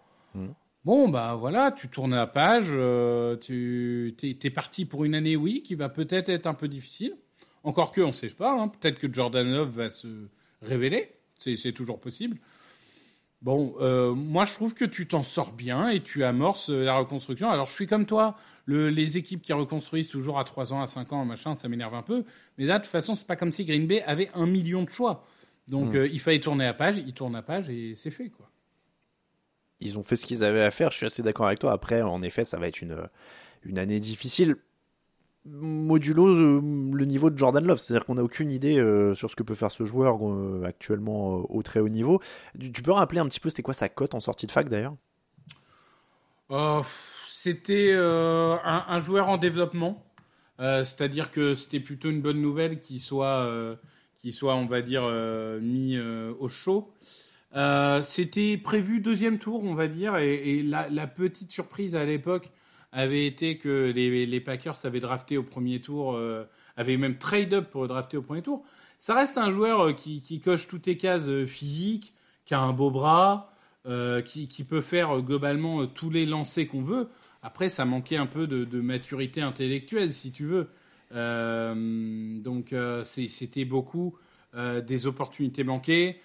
Bon, 0.83 1.09
bah 1.09 1.35
voilà, 1.35 1.71
tu 1.71 1.89
tournes 1.89 2.15
la 2.15 2.25
page, 2.25 2.69
euh, 2.71 3.37
tu 3.37 4.15
t'es, 4.17 4.33
t'es 4.33 4.49
parti 4.49 4.85
pour 4.85 5.05
une 5.05 5.13
année, 5.13 5.35
oui, 5.35 5.61
qui 5.61 5.75
va 5.75 5.89
peut-être 5.89 6.29
être 6.29 6.47
un 6.47 6.55
peu 6.55 6.67
difficile. 6.67 7.15
Encore 7.63 7.91
que, 7.91 8.01
on 8.01 8.11
sait 8.11 8.29
pas, 8.29 8.51
hein, 8.51 8.67
peut-être 8.67 8.97
que 8.97 9.11
Jordan 9.11 9.47
Love 9.47 9.69
va 9.69 9.91
se 9.91 10.07
révéler, 10.63 11.11
c'est, 11.37 11.71
toujours 11.71 11.99
possible. 11.99 12.37
Bon, 13.43 13.75
euh, 13.79 14.13
moi 14.13 14.45
je 14.45 14.53
trouve 14.53 14.73
que 14.73 14.85
tu 14.85 15.07
t'en 15.07 15.23
sors 15.23 15.51
bien 15.51 15.89
et 15.89 16.01
tu 16.01 16.23
amorces 16.23 16.69
euh, 16.69 16.83
la 16.83 16.95
reconstruction. 16.95 17.49
Alors 17.49 17.67
je 17.67 17.73
suis 17.73 17.87
comme 17.87 18.05
toi, 18.05 18.35
le, 18.65 18.89
les 18.89 19.17
équipes 19.17 19.41
qui 19.41 19.53
reconstruisent 19.53 20.09
toujours 20.09 20.39
à 20.39 20.43
3 20.43 20.73
ans, 20.73 20.81
à 20.81 20.87
5 20.87 21.13
ans, 21.13 21.25
machin, 21.25 21.55
ça 21.55 21.67
m'énerve 21.67 21.95
un 21.95 22.03
peu. 22.03 22.23
Mais 22.57 22.65
là, 22.65 22.79
de 22.79 22.83
toute 22.83 22.91
façon, 22.91 23.15
c'est 23.15 23.27
pas 23.27 23.35
comme 23.35 23.51
si 23.51 23.65
Green 23.65 23.87
Bay 23.87 24.01
avait 24.03 24.29
un 24.33 24.45
million 24.45 24.83
de 24.83 24.89
choix. 24.89 25.25
Donc 25.67 25.93
euh, 25.95 26.07
il 26.07 26.19
fallait 26.19 26.39
tourner 26.39 26.65
la 26.65 26.73
page, 26.73 26.97
il 26.97 27.13
tourne 27.13 27.33
la 27.33 27.43
page 27.43 27.69
et 27.69 27.93
c'est 27.95 28.11
fait, 28.11 28.29
quoi. 28.29 28.49
Ils 29.81 29.97
ont 29.97 30.03
fait 30.03 30.15
ce 30.15 30.25
qu'ils 30.25 30.43
avaient 30.43 30.63
à 30.63 30.71
faire. 30.71 30.91
Je 30.91 30.97
suis 30.97 31.05
assez 31.05 31.23
d'accord 31.23 31.47
avec 31.47 31.59
toi. 31.59 31.71
Après, 31.71 32.01
en 32.01 32.21
effet, 32.21 32.43
ça 32.43 32.57
va 32.57 32.67
être 32.67 32.81
une 32.81 32.97
une 33.63 33.79
année 33.79 33.99
difficile. 33.99 34.55
Modulo 35.45 36.27
euh, 36.27 36.61
le 36.93 37.05
niveau 37.05 37.31
de 37.31 37.37
Jordan 37.37 37.65
Love, 37.65 37.79
c'est-à-dire 37.79 38.05
qu'on 38.05 38.15
n'a 38.15 38.23
aucune 38.23 38.51
idée 38.51 38.77
euh, 38.77 39.15
sur 39.15 39.29
ce 39.29 39.35
que 39.35 39.41
peut 39.41 39.55
faire 39.55 39.71
ce 39.71 39.85
joueur 39.85 40.19
euh, 40.21 40.63
actuellement 40.65 41.45
au 41.49 41.63
très 41.63 41.79
haut 41.79 41.89
niveau. 41.89 42.21
Tu, 42.59 42.83
peux 42.83 42.91
rappeler 42.91 43.19
un 43.19 43.27
petit 43.27 43.39
peu 43.39 43.49
c'était 43.49 43.63
quoi 43.63 43.73
sa 43.73 43.89
cote 43.89 44.13
en 44.13 44.19
sortie 44.19 44.45
de 44.45 44.51
fac 44.51 44.69
d'ailleurs? 44.69 44.95
C'était 47.27 47.93
un, 47.95 48.99
joueur 48.99 49.29
en 49.29 49.37
développement, 49.37 50.05
c'est-à-dire 50.59 51.31
que 51.31 51.55
c'était 51.55 51.79
plutôt 51.79 52.09
une 52.09 52.21
bonne 52.21 52.41
nouvelle 52.41 52.77
qu'il 52.77 52.99
soit, 52.99 53.49
qu'il 54.17 54.33
soit, 54.33 54.55
on 54.55 54.65
va 54.65 54.81
dire, 54.81 55.03
mis 55.61 55.97
au 55.97 56.49
chaud. 56.49 56.93
Euh, 57.55 58.01
c'était 58.03 58.57
prévu 58.57 59.01
deuxième 59.01 59.37
tour, 59.37 59.63
on 59.63 59.73
va 59.73 59.87
dire, 59.87 60.17
et, 60.17 60.63
la, 60.63 61.07
petite 61.07 61.51
surprise 61.51 61.95
à 61.95 62.05
l'époque 62.05 62.49
avait 62.91 63.25
été 63.25 63.57
que 63.57 63.91
les, 63.93 64.39
Packers 64.39 64.77
avaient 64.85 64.99
drafté 64.99 65.37
au 65.37 65.43
premier 65.43 65.81
tour, 65.81 66.15
euh, 66.15 66.45
avaient 66.77 66.97
même 66.97 67.17
trade 67.17 67.53
up 67.53 67.69
pour 67.69 67.87
drafter 67.87 68.17
au 68.17 68.21
premier 68.21 68.41
tour. 68.41 68.63
Ça 68.99 69.15
reste 69.15 69.37
un 69.37 69.51
joueur 69.51 69.81
euh, 69.81 69.93
qui, 69.93 70.39
coche 70.39 70.67
toutes 70.67 70.87
les 70.87 70.97
cases 70.97 71.29
physiques, 71.45 72.13
qui 72.45 72.53
a 72.53 72.59
un 72.59 72.73
beau 72.73 72.91
bras, 72.91 73.53
qui, 74.25 74.65
peut 74.67 74.81
faire 74.81 75.21
globalement 75.21 75.87
tous 75.87 76.09
les 76.09 76.25
lancers 76.25 76.67
qu'on 76.67 76.81
veut. 76.81 77.09
Après, 77.41 77.69
ça 77.69 77.83
manquait 77.85 78.17
un 78.17 78.27
peu 78.27 78.47
de, 78.47 78.81
maturité 78.81 79.41
intellectuelle, 79.41 80.13
si 80.13 80.31
tu 80.31 80.45
veux. 80.45 80.69
Donc, 82.41 82.75
c'était 83.03 83.65
beaucoup 83.65 84.15
des 84.53 85.07
opportunités 85.07 85.63
manquées, 85.63 86.19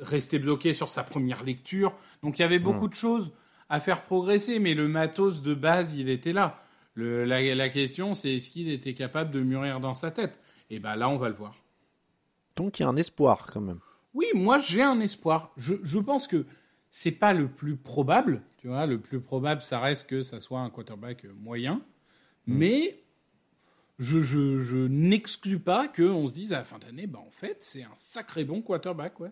rester 0.00 0.38
bloqué 0.38 0.74
sur 0.74 0.88
sa 0.88 1.02
première 1.02 1.44
lecture. 1.44 1.94
Donc, 2.22 2.38
il 2.38 2.42
y 2.42 2.44
avait 2.44 2.58
beaucoup 2.58 2.88
de 2.88 2.94
choses 2.94 3.32
à 3.68 3.80
faire 3.80 4.02
progresser, 4.02 4.58
mais 4.58 4.74
le 4.74 4.88
matos 4.88 5.42
de 5.42 5.54
base, 5.54 5.94
il 5.94 6.08
était 6.08 6.32
là. 6.32 6.58
Le, 6.94 7.24
la, 7.24 7.54
la 7.54 7.68
question, 7.68 8.14
c'est 8.14 8.36
est-ce 8.36 8.50
qu'il 8.50 8.68
était 8.70 8.94
capable 8.94 9.30
de 9.30 9.40
mûrir 9.40 9.78
dans 9.78 9.94
sa 9.94 10.10
tête? 10.10 10.40
Et 10.70 10.80
ben 10.80 10.96
là, 10.96 11.08
on 11.08 11.16
va 11.16 11.28
le 11.28 11.34
voir. 11.34 11.54
Donc 12.56 12.78
il 12.78 12.82
y 12.82 12.84
a 12.84 12.88
un 12.88 12.96
espoir 12.96 13.46
quand 13.52 13.60
même. 13.60 13.78
Oui, 14.14 14.26
moi 14.34 14.58
j'ai 14.58 14.82
un 14.82 14.98
espoir. 15.00 15.52
Je, 15.56 15.74
je 15.84 15.98
pense 15.98 16.26
que 16.26 16.44
c'est 16.90 17.12
pas 17.12 17.32
le 17.32 17.46
plus 17.46 17.76
probable, 17.76 18.42
tu 18.56 18.66
vois. 18.66 18.84
Le 18.86 18.98
plus 18.98 19.20
probable, 19.20 19.62
ça 19.62 19.78
reste 19.78 20.08
que 20.08 20.22
ça 20.22 20.40
soit 20.40 20.58
un 20.58 20.70
quarterback 20.70 21.24
euh, 21.24 21.32
moyen. 21.38 21.82
Mais 22.46 23.00
je, 23.98 24.20
je, 24.20 24.56
je 24.60 24.78
n'exclus 24.78 25.60
pas 25.60 25.86
qu'on 25.86 26.26
se 26.26 26.32
dise 26.32 26.52
à 26.52 26.58
la 26.58 26.64
fin 26.64 26.78
d'année, 26.78 27.06
bah 27.06 27.20
en 27.24 27.30
fait, 27.30 27.58
c'est 27.60 27.82
un 27.82 27.94
sacré 27.94 28.44
bon 28.44 28.62
quarterback, 28.62 29.20
ouais. 29.20 29.30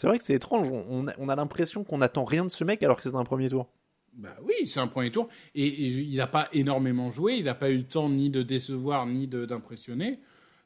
C'est 0.00 0.06
vrai 0.06 0.18
que 0.18 0.24
c'est 0.24 0.34
étrange. 0.34 0.70
On, 0.70 0.84
on 0.88 1.08
a, 1.08 1.12
on 1.18 1.28
a 1.28 1.36
l'impression 1.36 1.84
qu'on 1.84 1.98
n'attend 1.98 2.24
rien 2.24 2.44
de 2.44 2.50
ce 2.50 2.64
mec 2.64 2.82
alors 2.82 2.96
que 2.96 3.02
c'est 3.02 3.14
un 3.14 3.24
premier 3.24 3.50
tour. 3.50 3.68
Bah 4.14 4.34
oui, 4.42 4.66
c'est 4.66 4.80
un 4.80 4.86
premier 4.86 5.10
tour. 5.10 5.28
Et, 5.54 5.66
et 5.66 5.86
il 5.86 6.16
n'a 6.16 6.26
pas 6.26 6.48
énormément 6.52 7.10
joué. 7.10 7.34
Il 7.34 7.44
n'a 7.44 7.54
pas 7.54 7.68
eu 7.70 7.78
le 7.78 7.84
temps 7.84 8.08
ni 8.08 8.30
de 8.30 8.42
décevoir 8.42 9.06
ni 9.06 9.26
d'impressionner. 9.26 10.18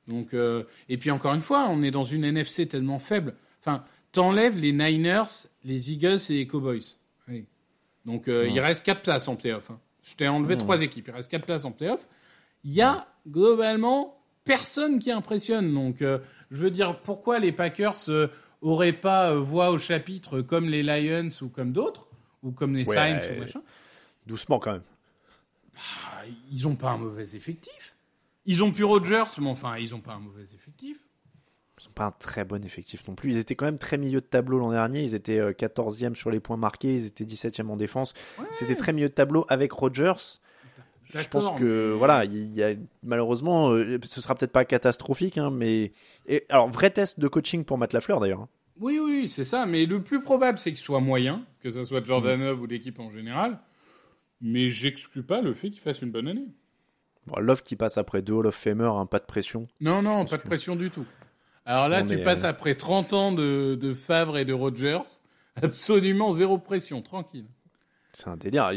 Donc, 0.07 0.35
euh, 0.35 0.65
et 0.89 0.97
puis 0.99 1.11
encore 1.11 1.35
une 1.35 1.43
fois, 1.43 1.67
on 1.71 1.83
est 1.83 1.91
dans 1.91 2.05
une 2.05 2.25
NFC 2.25 2.67
tellement 2.69 2.99
faible. 2.99 3.35
Enfin, 3.61 3.85
t'enlèves 4.13 4.59
les 4.59 4.73
Niners, 4.73 5.49
les 5.65 5.93
Eagles 5.93 6.19
et 6.31 6.35
les 6.35 6.47
Cowboys. 6.47 6.97
Oui. 7.29 7.47
Donc, 8.05 8.29
euh, 8.29 8.49
il 8.49 8.59
reste 8.61 8.85
quatre 8.85 9.03
places 9.03 9.29
en 9.29 9.37
playoff. 9.37 9.71
hein. 9.71 9.79
Je 10.03 10.15
t'ai 10.17 10.29
enlevé 10.29 10.59
trois 10.59 10.83
équipes. 10.83 11.09
Il 11.09 11.15
reste 11.15 11.31
quatre 11.31 11.47
places 11.47 11.65
en 11.65 11.71
playoff. 11.73 12.09
Il 12.65 12.73
y 12.73 12.83
a 12.83 13.07
globalement 13.29 14.19
personne 14.45 14.99
qui 14.99 15.13
impressionne. 15.13 15.73
Donc, 15.73 16.03
euh, 16.03 16.19
je 16.51 16.63
veux 16.63 16.71
dire, 16.71 17.01
pourquoi 17.03 17.39
les 17.39 17.53
Packers 17.53 18.09
euh, 18.63 18.67
auraient 18.67 18.93
pas 18.93 19.31
euh, 19.33 19.39
voix 19.41 19.71
au 19.71 19.79
chapitre 19.79 20.41
comme 20.41 20.69
les 20.69 20.83
Lions 20.83 21.29
ou 21.43 21.49
comme 21.49 21.73
d'autres 21.73 22.07
ou 22.43 22.53
comme 22.53 22.75
les 22.75 22.89
Ouais. 22.89 22.95
Saints 22.95 23.33
ou 23.37 23.41
machin 23.41 23.63
Doucement 24.27 24.59
quand 24.59 24.73
même. 24.73 24.83
ah, 25.77 26.23
Ils 26.51 26.67
ont 26.69 26.77
pas 26.77 26.91
un 26.91 26.99
mauvais 26.99 27.35
effectif. 27.35 27.97
Ils 28.47 28.63
ont 28.65 28.73
pu 28.73 28.85
Rogers, 28.85 29.25
mais 29.41 29.49
enfin, 29.49 29.77
ils 29.79 29.95
ont 29.95 30.01
pas 30.01 30.13
un 30.15 30.19
mauvais 30.21 30.43
effectif. 30.43 30.99
Ils 31.81 31.87
n'ont 31.87 31.93
pas 31.95 32.05
un 32.07 32.11
très 32.13 32.45
bon 32.45 32.65
effectif 32.65 33.07
non 33.09 33.15
plus. 33.15 33.31
Ils 33.33 33.39
étaient 33.39 33.55
quand 33.57 33.65
même 33.65 33.79
très 33.79 33.99
milieu 33.99 34.21
de 34.21 34.27
tableau 34.27 34.59
l'an 34.59 34.71
dernier. 34.71 35.03
Ils 35.03 35.15
étaient 35.15 35.39
euh, 35.39 35.53
14e 35.53 36.15
sur 36.15 36.31
les 36.31 36.39
points 36.41 36.57
marqués. 36.57 36.95
Ils 36.95 37.07
étaient 37.07 37.25
17e 37.25 37.69
en 37.69 37.77
défense. 37.77 38.15
C'était 38.53 38.77
très 38.77 38.93
milieu 38.93 39.09
de 39.09 39.15
tableau 39.15 39.45
avec 39.49 39.73
Rodgers. 39.73 40.39
Je 41.15 41.29
pense 41.29 41.51
que 41.59 41.91
mais- 41.93 41.99
voilà, 41.99 42.25
il 42.25 42.53
y 42.55 42.63
a 42.63 42.75
malheureusement, 43.03 43.71
euh, 43.73 43.99
ce 44.05 44.21
sera 44.21 44.35
peut-être 44.35 44.53
pas 44.53 44.65
catastrophique, 44.65 45.37
hein, 45.39 45.51
mais 45.51 45.93
et, 46.27 46.45
alors 46.49 46.71
vrai 46.71 46.91
test 46.91 47.21
de 47.21 47.29
coaching 47.29 47.65
pour 47.65 47.77
Matt 47.79 47.93
Lafleur 47.93 48.21
d'ailleurs. 48.21 48.41
hein. 48.41 48.49
Oui, 48.81 48.99
oui, 48.99 49.29
c'est 49.29 49.45
ça. 49.45 49.67
Mais 49.67 49.85
le 49.87 50.03
plus 50.03 50.23
probable, 50.23 50.59
c'est 50.59 50.71
qu'il 50.71 50.79
soit 50.81 51.01
moyen, 51.01 51.45
que 51.61 51.71
ce 51.71 51.85
soit 51.85 52.05
Jordan 52.05 52.41
Love 52.41 52.63
ou 52.63 52.67
l'équipe 52.67 52.99
en 52.99 53.11
général. 53.11 53.61
Mais 54.41 54.71
j'exclus 54.71 55.23
pas 55.23 55.41
le 55.43 55.53
fait 55.55 55.71
qu'il 55.71 55.81
fasse 55.81 56.01
une 56.03 56.11
bonne 56.11 56.27
année. 56.27 56.47
Bon, 57.27 57.39
Love 57.39 57.63
qui 57.63 57.77
passe 57.77 57.99
après 57.99 58.23
deux 58.23 58.33
Hall 58.33 58.47
of 58.47 58.55
Famer, 58.57 58.87
hein, 58.87 59.07
pas 59.07 59.19
de 59.21 59.25
pression. 59.27 59.69
Non, 59.81 60.03
non, 60.03 60.25
pas 60.27 60.39
de 60.39 60.43
pression 60.43 60.75
du 60.75 60.91
tout. 60.91 61.07
Alors 61.65 61.89
là, 61.89 62.01
On 62.03 62.07
tu 62.09 62.15
est, 62.15 62.23
passes 62.23 62.43
euh, 62.45 62.49
après 62.49 62.75
30 62.75 63.13
ans 63.13 63.31
de, 63.33 63.77
de 63.81 63.95
Favre 63.95 64.39
et 64.39 64.45
de 64.45 64.53
Rogers. 64.53 64.99
Absolument 65.63 66.33
zéro 66.33 66.59
pression, 66.59 67.03
tranquille. 67.03 67.47
C'est 68.13 68.29
un 68.29 68.37
délire. 68.37 68.73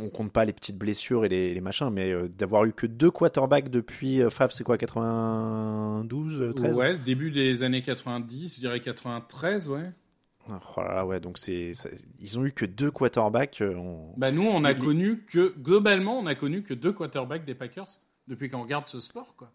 On 0.00 0.08
compte 0.08 0.32
pas 0.32 0.44
les 0.46 0.54
petites 0.54 0.78
blessures 0.78 1.26
et 1.26 1.28
les, 1.28 1.52
les 1.52 1.60
machins, 1.60 1.90
mais 1.90 2.12
euh, 2.12 2.26
d'avoir 2.26 2.64
eu 2.64 2.72
que 2.72 2.86
deux 2.86 3.10
quarterbacks 3.10 3.68
depuis 3.68 4.22
euh, 4.22 4.30
c'est 4.50 4.64
quoi, 4.64 4.78
92, 4.78 6.40
euh, 6.40 6.52
13 6.54 6.76
Ouais, 6.78 6.98
début 6.98 7.30
des 7.30 7.62
années 7.62 7.82
90, 7.82 8.54
je 8.54 8.60
dirais 8.60 8.80
93, 8.80 9.68
ouais. 9.68 9.90
Oh 10.48 10.80
là 10.80 10.94
là, 10.94 11.06
ouais, 11.06 11.20
donc 11.20 11.38
c'est, 11.38 11.72
ils 12.18 12.38
ont 12.38 12.44
eu 12.44 12.52
que 12.52 12.64
deux 12.64 12.90
quarterbacks. 12.90 13.60
euh, 13.60 13.74
Bah 14.16 14.32
nous, 14.32 14.42
on 14.48 14.64
a 14.64 14.74
connu 14.74 15.24
que, 15.24 15.54
globalement, 15.58 16.18
on 16.18 16.26
a 16.26 16.34
connu 16.34 16.62
que 16.62 16.74
deux 16.74 16.92
quarterbacks 16.92 17.44
des 17.44 17.54
Packers 17.54 18.00
depuis 18.28 18.50
qu'on 18.50 18.62
regarde 18.62 18.88
ce 18.88 19.00
sport, 19.00 19.36
quoi. 19.36 19.52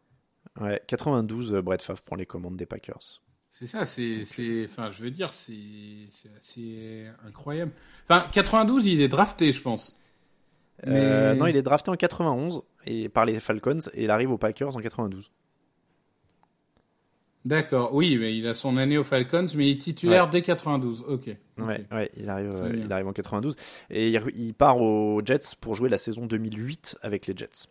Ouais, 0.62 0.82
92, 0.88 1.54
euh, 1.56 1.62
Brett 1.62 1.82
Favre 1.82 2.02
prend 2.02 2.16
les 2.16 2.26
commandes 2.26 2.56
des 2.58 2.66
Packers. 2.66 3.22
C'est 3.52 3.68
ça, 3.68 3.86
c'est, 3.86 4.24
c'est, 4.24 4.66
enfin, 4.66 4.92
je 4.92 5.02
veux 5.02 5.12
dire, 5.12 5.34
c'est, 5.34 5.54
c'est 6.10 6.30
assez 6.38 7.08
incroyable. 7.26 7.72
Enfin, 8.08 8.28
92, 8.32 8.86
il 8.88 9.02
est 9.02 9.08
drafté, 9.08 9.52
je 9.52 9.62
pense. 9.62 10.00
Euh, 10.86 11.34
non, 11.36 11.48
il 11.48 11.58
est 11.58 11.64
drafté 11.64 11.90
en 11.90 11.96
91 11.96 12.62
et 12.86 13.10
par 13.10 13.26
les 13.26 13.40
Falcons 13.40 13.80
et 13.94 14.04
il 14.04 14.12
arrive 14.12 14.32
aux 14.32 14.38
Packers 14.38 14.76
en 14.76 14.80
92. 14.80 15.32
D'accord, 17.46 17.94
oui, 17.94 18.18
mais 18.20 18.38
il 18.38 18.46
a 18.46 18.54
son 18.54 18.76
année 18.76 18.98
aux 18.98 19.06
Falcons, 19.06 19.46
mais 19.56 19.70
il 19.70 19.72
est 19.72 19.82
titulaire 19.82 20.30
dès 20.30 20.42
92. 20.42 21.06
Ok. 21.08 21.30
ok. 21.58 21.66
Ouais, 21.66 21.86
ouais, 21.94 22.12
il 22.18 22.30
arrive, 22.30 22.52
euh, 22.52 22.74
il 22.76 22.92
arrive 22.92 23.08
en 23.08 23.14
92 23.14 23.56
et 23.90 24.10
il, 24.10 24.22
il 24.36 24.54
part 24.54 24.82
aux 24.82 25.22
Jets 25.24 25.56
pour 25.62 25.74
jouer 25.74 25.88
la 25.88 25.98
saison 25.98 26.26
2008 26.26 26.98
avec 27.02 27.26
les 27.26 27.36
Jets. 27.38 27.70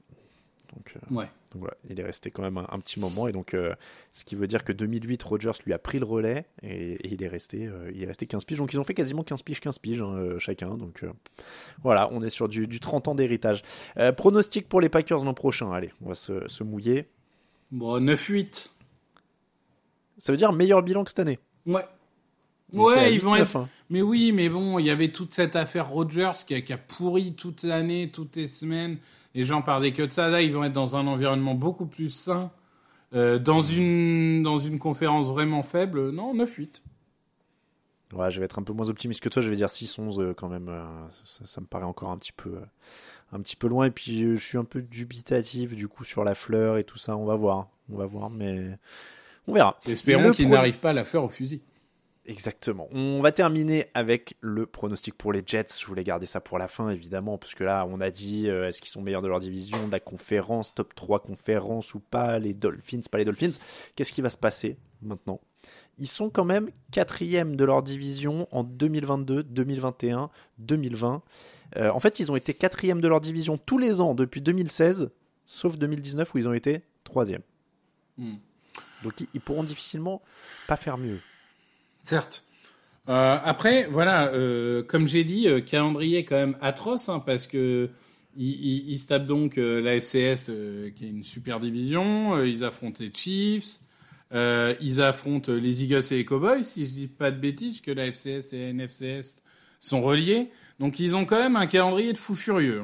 Donc, 0.74 0.94
euh, 0.96 1.14
Ouais. 1.14 1.28
Donc 1.56 1.60
voilà, 1.62 1.76
il 1.88 1.98
est 1.98 2.04
resté 2.04 2.30
quand 2.30 2.42
même 2.42 2.58
un, 2.58 2.66
un 2.70 2.78
petit 2.80 3.00
moment 3.00 3.28
et 3.28 3.32
donc 3.32 3.54
euh, 3.54 3.74
ce 4.12 4.24
qui 4.24 4.34
veut 4.34 4.46
dire 4.46 4.62
que 4.62 4.72
2008 4.72 5.22
Rogers 5.22 5.52
lui 5.64 5.72
a 5.72 5.78
pris 5.78 5.98
le 5.98 6.04
relais 6.04 6.44
et, 6.62 6.92
et 6.94 7.08
il 7.14 7.22
est 7.22 7.28
resté, 7.28 7.66
euh, 7.66 7.90
il 7.94 8.02
est 8.02 8.06
resté 8.06 8.26
15 8.26 8.44
piges. 8.44 8.58
Donc 8.58 8.72
ils 8.74 8.78
ont 8.78 8.84
fait 8.84 8.92
quasiment 8.94 9.22
15 9.22 9.42
piges, 9.42 9.60
15 9.60 9.78
piges 9.78 10.02
hein, 10.02 10.12
euh, 10.14 10.38
chacun. 10.38 10.76
Donc 10.76 11.02
euh, 11.02 11.10
voilà, 11.82 12.10
on 12.12 12.22
est 12.22 12.28
sur 12.30 12.48
du, 12.48 12.66
du 12.66 12.78
30 12.78 13.08
ans 13.08 13.14
d'héritage. 13.14 13.62
Pronostic 14.16 14.68
pour 14.68 14.80
les 14.82 14.88
Packers 14.90 15.24
l'an 15.24 15.32
prochain. 15.34 15.72
Allez, 15.72 15.92
on 16.04 16.10
va 16.10 16.14
se, 16.14 16.46
se 16.46 16.62
mouiller. 16.62 17.06
Bon, 17.70 17.98
9-8. 17.98 18.68
Ça 20.18 20.32
veut 20.32 20.38
dire 20.38 20.52
meilleur 20.52 20.82
bilan 20.82 21.04
que 21.04 21.10
cette 21.10 21.18
année. 21.20 21.38
Ouais. 21.66 21.84
Ils 22.72 22.80
Ouais, 22.80 23.14
ils 23.14 23.20
vont 23.20 23.34
8-9, 23.34 23.40
être. 23.42 23.56
hein. 23.56 23.68
Mais 23.90 24.02
oui, 24.02 24.32
mais 24.32 24.48
bon, 24.48 24.78
il 24.78 24.86
y 24.86 24.90
avait 24.90 25.08
toute 25.12 25.32
cette 25.32 25.54
affaire 25.56 25.88
Rogers 25.88 26.32
qui 26.46 26.54
a, 26.54 26.60
qui 26.60 26.72
a 26.72 26.78
pourri 26.78 27.34
toute 27.34 27.62
l'année, 27.62 28.10
toutes 28.10 28.36
les 28.36 28.48
semaines. 28.48 28.98
Les 29.36 29.44
gens 29.44 29.62
parlaient 29.62 29.92
que 29.92 30.02
de 30.02 30.10
ça. 30.10 30.28
Là, 30.28 30.42
ils 30.42 30.52
vont 30.52 30.64
être 30.64 30.72
dans 30.72 30.96
un 30.96 31.06
environnement 31.06 31.54
beaucoup 31.54 31.86
plus 31.86 32.10
sain. 32.10 32.50
Euh, 33.14 33.38
dans 33.38 33.60
une 33.60 34.42
dans 34.42 34.58
une 34.58 34.78
conférence 34.80 35.28
vraiment 35.28 35.62
faible, 35.62 36.10
non, 36.10 36.34
9-8. 36.34 36.82
Ouais, 38.12 38.30
je 38.30 38.38
vais 38.38 38.44
être 38.46 38.58
un 38.58 38.62
peu 38.62 38.72
moins 38.72 38.88
optimiste 38.88 39.20
que 39.20 39.28
toi. 39.28 39.42
Je 39.42 39.50
vais 39.50 39.56
dire 39.56 39.68
6-11 39.68 40.20
euh, 40.20 40.34
quand 40.34 40.48
même. 40.48 40.68
euh, 40.68 40.84
ça, 41.24 41.44
ça 41.46 41.60
me 41.60 41.66
paraît 41.66 41.84
encore 41.84 42.10
un 42.10 42.18
petit 42.18 42.32
peu, 42.32 42.54
un 43.32 43.40
petit 43.40 43.56
peu 43.56 43.68
loin. 43.68 43.86
Et 43.86 43.90
puis 43.90 44.36
je 44.36 44.44
suis 44.44 44.58
un 44.58 44.64
peu 44.64 44.80
dubitatif 44.82 45.74
du 45.76 45.86
coup 45.88 46.04
sur 46.04 46.24
la 46.24 46.34
fleur 46.34 46.78
et 46.78 46.84
tout 46.84 46.98
ça. 46.98 47.16
On 47.16 47.24
va 47.26 47.34
voir, 47.36 47.68
on 47.92 47.96
va 47.96 48.06
voir, 48.06 48.30
mais 48.30 48.78
on 49.46 49.52
verra. 49.52 49.78
Espérons 49.86 50.22
Le 50.28 50.30
qu'ils 50.32 50.46
pro- 50.46 50.54
n'arrivent 50.54 50.78
pas 50.80 50.90
à 50.90 50.94
la 50.94 51.04
faire 51.04 51.22
au 51.24 51.28
fusil. 51.28 51.62
Exactement. 52.28 52.88
On 52.90 53.22
va 53.22 53.30
terminer 53.30 53.86
avec 53.94 54.36
le 54.40 54.66
pronostic 54.66 55.14
pour 55.14 55.32
les 55.32 55.42
Jets. 55.46 55.66
Je 55.78 55.86
voulais 55.86 56.02
garder 56.02 56.26
ça 56.26 56.40
pour 56.40 56.58
la 56.58 56.66
fin, 56.66 56.90
évidemment, 56.90 57.38
parce 57.38 57.54
que 57.54 57.62
là, 57.62 57.86
on 57.88 58.00
a 58.00 58.10
dit 58.10 58.48
euh, 58.48 58.66
est-ce 58.66 58.80
qu'ils 58.80 58.90
sont 58.90 59.00
meilleurs 59.00 59.22
de 59.22 59.28
leur 59.28 59.38
division, 59.38 59.86
de 59.86 59.92
la 59.92 60.00
conférence, 60.00 60.74
top 60.74 60.94
3 60.94 61.20
conférence 61.20 61.94
ou 61.94 62.00
pas, 62.00 62.38
les 62.38 62.52
Dolphins, 62.52 63.00
pas 63.10 63.18
les 63.18 63.24
Dolphins. 63.24 63.52
Qu'est-ce 63.94 64.12
qui 64.12 64.22
va 64.22 64.30
se 64.30 64.36
passer 64.36 64.76
maintenant? 65.02 65.40
Ils 65.98 66.08
sont 66.08 66.28
quand 66.28 66.44
même 66.44 66.70
quatrième 66.90 67.54
de 67.54 67.64
leur 67.64 67.82
division 67.82 68.48
en 68.50 68.64
2022, 68.64 69.44
2021, 69.44 70.30
2020. 70.58 71.22
Euh, 71.76 71.90
en 71.90 72.00
fait, 72.00 72.18
ils 72.18 72.32
ont 72.32 72.36
été 72.36 72.54
quatrième 72.54 73.00
de 73.00 73.08
leur 73.08 73.20
division 73.20 73.56
tous 73.56 73.78
les 73.78 74.00
ans 74.00 74.14
depuis 74.14 74.40
2016, 74.40 75.10
sauf 75.44 75.78
2019 75.78 76.34
où 76.34 76.38
ils 76.38 76.48
ont 76.48 76.52
été 76.52 76.82
troisième. 77.04 77.42
Hmm. 78.18 78.36
Donc 79.04 79.20
ils, 79.20 79.28
ils 79.32 79.40
pourront 79.40 79.62
difficilement 79.62 80.22
pas 80.66 80.76
faire 80.76 80.98
mieux. 80.98 81.20
Certes. 82.06 82.44
Euh, 83.08 83.36
après, 83.42 83.88
voilà, 83.90 84.28
euh, 84.28 84.84
comme 84.84 85.08
j'ai 85.08 85.24
dit, 85.24 85.48
euh, 85.48 85.60
calendrier 85.60 86.24
quand 86.24 86.36
même 86.36 86.56
atroce, 86.60 87.08
hein, 87.08 87.18
parce 87.18 87.48
que 87.48 87.90
ils, 88.36 88.48
ils, 88.52 88.90
ils 88.90 88.98
se 88.98 89.08
tapent 89.08 89.26
donc 89.26 89.56
la 89.56 90.00
FCS, 90.00 90.52
qui 90.94 91.04
est 91.04 91.08
une 91.08 91.24
super 91.24 91.58
division. 91.58 92.40
ils 92.44 92.62
affrontent 92.62 92.98
les 93.00 93.10
Chiefs. 93.12 93.80
ils 94.32 95.02
affrontent 95.02 95.50
les 95.52 95.82
Eagles 95.82 96.02
et 96.12 96.16
les 96.18 96.24
Cowboys, 96.24 96.62
si 96.62 96.86
je 96.86 96.92
dis 96.92 97.08
pas 97.08 97.32
de 97.32 97.40
bêtises, 97.40 97.80
que 97.80 97.90
la 97.90 98.12
FCS 98.12 98.52
et 98.52 98.72
la 98.72 98.72
NFCS 98.84 99.42
sont 99.80 100.00
reliés. 100.02 100.50
Donc 100.78 101.00
ils 101.00 101.16
ont 101.16 101.24
quand 101.24 101.38
même 101.40 101.56
un 101.56 101.66
calendrier 101.66 102.12
de 102.12 102.18
fou 102.18 102.36
furieux. 102.36 102.82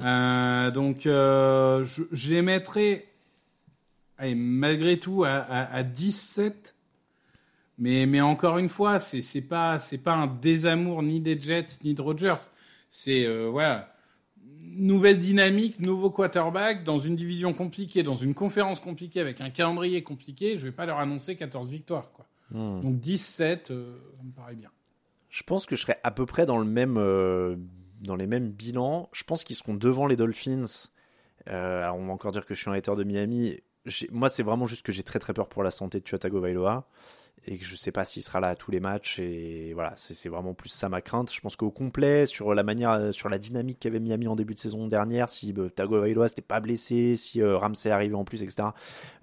hein. 0.00 0.70
Donc 0.72 1.02
je, 1.04 1.84
je 2.10 2.34
les 2.34 2.42
mettrai, 2.42 3.06
allez, 4.18 4.34
malgré 4.34 4.98
tout, 4.98 5.24
à, 5.24 5.30
à, 5.36 5.72
à 5.76 5.82
17. 5.82 6.74
Mais, 7.78 8.06
mais 8.06 8.20
encore 8.20 8.58
une 8.58 8.68
fois, 8.68 9.00
c'est 9.00 9.22
c'est 9.22 9.42
pas 9.42 9.78
c'est 9.78 9.98
pas 9.98 10.14
un 10.14 10.26
désamour 10.26 11.02
ni 11.02 11.20
des 11.20 11.40
Jets 11.40 11.78
ni 11.84 11.94
de 11.94 12.02
Rodgers. 12.02 12.36
C'est 12.88 13.26
euh, 13.26 13.48
voilà 13.50 13.92
nouvelle 14.74 15.18
dynamique, 15.18 15.80
nouveau 15.80 16.10
quarterback 16.10 16.84
dans 16.84 16.98
une 16.98 17.16
division 17.16 17.52
compliquée, 17.52 18.02
dans 18.02 18.14
une 18.14 18.34
conférence 18.34 18.80
compliquée 18.80 19.20
avec 19.20 19.40
un 19.40 19.50
calendrier 19.50 20.02
compliqué. 20.02 20.58
Je 20.58 20.64
vais 20.64 20.72
pas 20.72 20.86
leur 20.86 20.98
annoncer 20.98 21.36
14 21.36 21.68
victoires 21.70 22.12
quoi. 22.12 22.26
Donc 22.52 23.00
17, 23.00 23.70
euh, 23.70 23.96
ça 24.18 24.22
me 24.22 24.30
paraît 24.30 24.54
bien. 24.54 24.70
Je 25.30 25.42
pense 25.42 25.64
que 25.64 25.74
je 25.74 25.82
serais 25.82 25.98
à 26.02 26.10
peu 26.10 26.26
près 26.26 26.44
dans 26.44 26.58
le 26.58 26.66
même 26.66 26.96
euh, 26.98 27.56
dans 28.02 28.16
les 28.16 28.26
mêmes 28.26 28.50
bilans. 28.50 29.08
Je 29.12 29.24
pense 29.24 29.42
qu'ils 29.44 29.56
seront 29.56 29.74
devant 29.74 30.06
les 30.06 30.16
Dolphins. 30.16 30.90
Euh, 31.48 31.82
alors 31.82 31.96
on 31.96 32.06
va 32.06 32.12
encore 32.12 32.32
dire 32.32 32.44
que 32.44 32.54
je 32.54 32.60
suis 32.60 32.70
un 32.70 32.74
hater 32.74 32.94
de 32.94 33.04
Miami. 33.04 33.56
Moi, 34.10 34.28
c'est 34.28 34.42
vraiment 34.42 34.66
juste 34.66 34.84
que 34.84 34.92
j'ai 34.92 35.02
très 35.02 35.18
très 35.18 35.32
peur 35.32 35.48
pour 35.48 35.62
la 35.62 35.70
santé 35.70 35.98
de 35.98 36.04
Tua 36.04 36.18
Tagovailoa 36.18 36.86
et 37.46 37.58
que 37.58 37.64
je 37.64 37.74
sais 37.74 37.90
pas 37.90 38.04
s'il 38.04 38.22
sera 38.22 38.38
là 38.40 38.48
à 38.48 38.54
tous 38.54 38.70
les 38.70 38.78
matchs. 38.78 39.18
Et 39.18 39.72
voilà, 39.74 39.94
c'est 39.96 40.28
vraiment 40.28 40.54
plus 40.54 40.68
ça 40.68 40.88
ma 40.88 41.00
crainte. 41.00 41.32
Je 41.32 41.40
pense 41.40 41.56
qu'au 41.56 41.70
complet, 41.70 42.26
sur 42.26 42.54
la 42.54 42.62
manière, 42.62 42.92
euh, 42.92 43.12
sur 43.12 43.28
la 43.28 43.38
dynamique 43.38 43.78
qu'avait 43.80 43.98
Miami 43.98 44.28
en 44.28 44.36
début 44.36 44.54
de 44.54 44.60
saison 44.60 44.86
dernière, 44.86 45.28
si 45.28 45.52
euh, 45.58 45.68
Tagovailoa 45.68 46.28
s'était 46.28 46.42
pas 46.42 46.60
blessé, 46.60 47.16
si 47.16 47.40
euh, 47.40 47.56
Ramsey 47.56 47.90
arrivait 47.90 48.14
en 48.14 48.24
plus, 48.24 48.42
etc. 48.42 48.68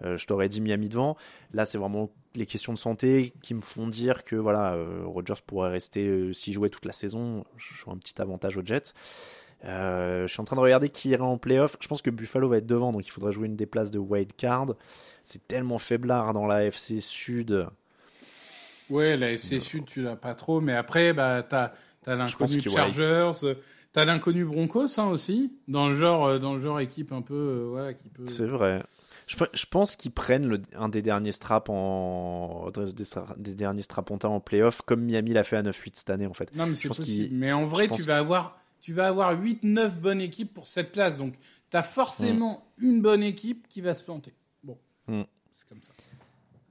euh, 0.03 0.17
je 0.17 0.25
t'aurais 0.27 0.49
dit 0.49 0.59
Miami 0.59 0.89
devant. 0.89 1.15
Là, 1.53 1.65
c'est 1.65 1.77
vraiment 1.77 2.11
les 2.35 2.45
questions 2.45 2.73
de 2.73 2.77
santé 2.77 3.33
qui 3.41 3.53
me 3.53 3.61
font 3.61 3.87
dire 3.87 4.23
que 4.25 4.35
voilà, 4.35 4.73
euh, 4.73 5.03
Rodgers 5.05 5.41
pourrait 5.45 5.71
rester 5.71 6.33
s'il 6.33 6.53
jouait 6.53 6.69
toute 6.69 6.85
la 6.85 6.93
saison. 6.93 7.45
Je 7.55 7.83
vois 7.85 7.93
un 7.93 7.97
petit 7.97 8.21
avantage 8.21 8.57
aux 8.57 8.65
Jets. 8.65 8.93
Je 9.63 10.25
suis 10.27 10.39
en 10.39 10.43
train 10.43 10.55
de 10.55 10.61
regarder 10.61 10.89
qui 10.89 11.09
irait 11.09 11.21
en 11.21 11.37
playoff. 11.37 11.77
Je 11.79 11.87
pense 11.87 12.01
que 12.01 12.09
Buffalo 12.09 12.49
va 12.49 12.57
être 12.57 12.67
devant, 12.67 12.91
donc 12.91 13.07
il 13.07 13.11
faudrait 13.11 13.31
jouer 13.31 13.47
une 13.47 13.55
des 13.55 13.65
places 13.65 13.91
de 13.91 13.99
wild 13.99 14.33
card. 14.35 14.75
C'est 15.23 15.47
tellement 15.47 15.77
faiblard 15.77 16.33
dans 16.33 16.45
la 16.45 16.65
FC 16.65 16.99
Sud. 16.99 17.67
Ouais, 18.89 19.17
la 19.17 19.31
FC 19.31 19.59
Sud, 19.59 19.85
tu 19.85 20.01
l'as 20.01 20.15
pas 20.15 20.33
trop, 20.33 20.61
mais 20.61 20.73
après, 20.75 21.13
bah, 21.13 21.43
t'as, 21.47 21.69
pense 22.03 22.17
l'inconnu 22.17 22.57
que, 22.61 22.69
ouais. 22.69 22.75
Chargers, 22.75 23.31
euh, 23.43 23.55
t'as 23.93 24.05
l'inconnu 24.05 24.45
Broncos, 24.45 24.99
hein, 24.99 25.07
aussi, 25.07 25.53
dans 25.67 25.89
le 25.89 25.95
genre, 25.95 26.25
euh, 26.25 26.39
dans 26.39 26.53
le 26.55 26.59
genre 26.61 26.79
équipe 26.79 27.11
un 27.11 27.21
peu, 27.21 27.33
euh, 27.35 27.67
voilà, 27.69 27.93
qui 27.93 28.09
peut. 28.09 28.25
C'est 28.27 28.45
vrai. 28.47 28.83
Je, 29.27 29.35
pe- 29.37 29.49
je 29.53 29.65
pense 29.67 29.95
qu'ils 29.95 30.11
prennent 30.11 30.47
le, 30.47 30.59
un 30.75 30.89
des 30.89 31.03
derniers 31.03 31.31
straps 31.31 31.69
en 31.69 32.71
des, 32.71 33.03
des 33.37 33.53
derniers 33.53 33.83
strapontins 33.83 34.27
en 34.29 34.39
playoff, 34.39 34.81
comme 34.81 35.01
Miami 35.01 35.33
l'a 35.33 35.43
fait 35.43 35.57
à 35.57 35.61
9-8 35.61 35.91
cette 35.93 36.09
année 36.09 36.25
en 36.25 36.33
fait. 36.33 36.53
Non, 36.55 36.65
mais 36.65 36.73
c'est 36.73 36.87
possible. 36.87 37.35
Mais 37.35 37.51
en 37.51 37.65
vrai, 37.65 37.87
tu 37.89 38.01
vas 38.01 38.17
avoir, 38.17 38.59
tu 38.81 38.91
vas 38.91 39.07
avoir 39.07 39.39
8-9 39.39 39.99
bonnes 39.99 40.21
équipes 40.21 40.51
pour 40.51 40.67
cette 40.67 40.91
place. 40.91 41.17
Donc, 41.19 41.35
t'as 41.69 41.83
forcément 41.83 42.65
une 42.79 43.03
bonne 43.03 43.21
équipe 43.21 43.67
qui 43.69 43.81
va 43.81 43.93
se 43.93 44.03
planter. 44.03 44.33
Bon. 44.63 44.79
Mm. 45.07 45.21
C'est 45.53 45.67
comme 45.69 45.83
ça. 45.83 45.93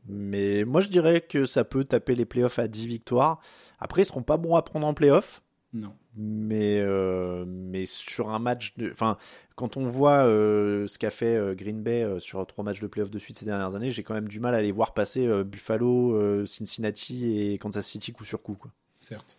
Mais 0.09 0.64
moi, 0.64 0.81
je 0.81 0.88
dirais 0.88 1.21
que 1.21 1.44
ça 1.47 1.64
peut 1.64 1.85
taper 1.85 2.14
les 2.14 2.25
playoffs 2.25 2.59
à 2.59 2.68
10 2.68 2.87
victoires. 2.87 3.40
Après, 3.79 4.03
ils 4.03 4.07
seront 4.07 4.23
pas 4.23 4.37
bons 4.37 4.57
à 4.57 4.62
prendre 4.62 4.87
en 4.87 4.94
playoffs. 4.94 5.42
Non. 5.75 5.94
Mais, 6.16 6.79
euh, 6.81 7.44
mais 7.47 7.85
sur 7.85 8.31
un 8.31 8.38
match 8.38 8.75
de. 8.79 8.90
Enfin, 8.90 9.18
quand 9.55 9.77
on 9.77 9.87
voit 9.87 10.25
euh, 10.27 10.87
ce 10.87 10.99
qu'a 10.99 11.11
fait 11.11 11.37
euh, 11.37 11.55
Green 11.55 11.83
Bay 11.83 12.07
sur 12.21 12.44
trois 12.47 12.64
matchs 12.64 12.81
de 12.81 12.87
playoffs 12.87 13.11
de 13.11 13.18
suite 13.18 13.37
ces 13.37 13.44
dernières 13.44 13.75
années, 13.75 13.90
j'ai 13.90 14.03
quand 14.03 14.14
même 14.14 14.29
du 14.29 14.40
mal 14.40 14.55
à 14.55 14.62
les 14.62 14.73
voir 14.73 14.94
passer 14.94 15.29
Buffalo, 15.44 16.47
Cincinnati 16.47 17.38
et 17.53 17.59
Kansas 17.59 17.87
City 17.87 18.12
coup 18.12 18.25
sur 18.25 18.42
coup. 18.42 18.55
Quoi. 18.55 18.71
Certes. 18.99 19.37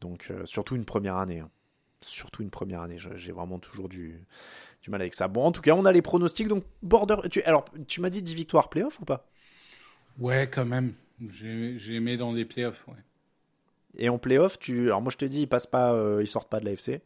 Donc, 0.00 0.32
surtout 0.44 0.74
une 0.76 0.84
première 0.84 1.16
année. 1.16 1.40
hein. 1.40 1.50
Surtout 2.00 2.42
une 2.42 2.50
première 2.50 2.80
année. 2.80 2.96
J'ai 3.14 3.30
vraiment 3.32 3.60
toujours 3.60 3.88
du, 3.88 4.24
du 4.82 4.90
mal 4.90 5.00
avec 5.00 5.14
ça. 5.14 5.28
Bon, 5.28 5.44
en 5.44 5.52
tout 5.52 5.60
cas, 5.62 5.74
on 5.74 5.84
a 5.84 5.92
les 5.92 6.02
pronostics. 6.02 6.48
Donc, 6.48 6.64
border. 6.82 7.16
Tu, 7.30 7.42
alors, 7.42 7.64
tu 7.86 8.00
m'as 8.00 8.10
dit 8.10 8.22
10 8.22 8.34
victoires 8.34 8.68
playoffs 8.68 9.00
ou 9.00 9.04
pas? 9.04 9.28
Ouais, 10.18 10.48
quand 10.52 10.64
même. 10.64 10.94
J'ai, 11.28 11.78
j'ai 11.78 11.94
aimé 11.94 12.16
dans 12.16 12.32
des 12.32 12.44
playoffs, 12.44 12.86
ouais. 12.88 12.94
Et 13.96 14.08
en 14.08 14.18
playoff, 14.18 14.58
tu. 14.58 14.86
Alors, 14.86 15.02
moi, 15.02 15.10
je 15.12 15.18
te 15.18 15.24
dis, 15.24 15.42
ils 15.42 15.48
passent 15.48 15.66
pas, 15.66 15.92
euh, 15.92 16.22
ils 16.22 16.26
sortent 16.28 16.48
pas 16.48 16.60
de 16.60 16.64
l'AFC. 16.64 17.00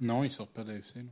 Non, 0.00 0.24
ils 0.24 0.30
sortent 0.30 0.52
pas 0.52 0.64
d'AFC, 0.64 0.96
non. 0.96 1.10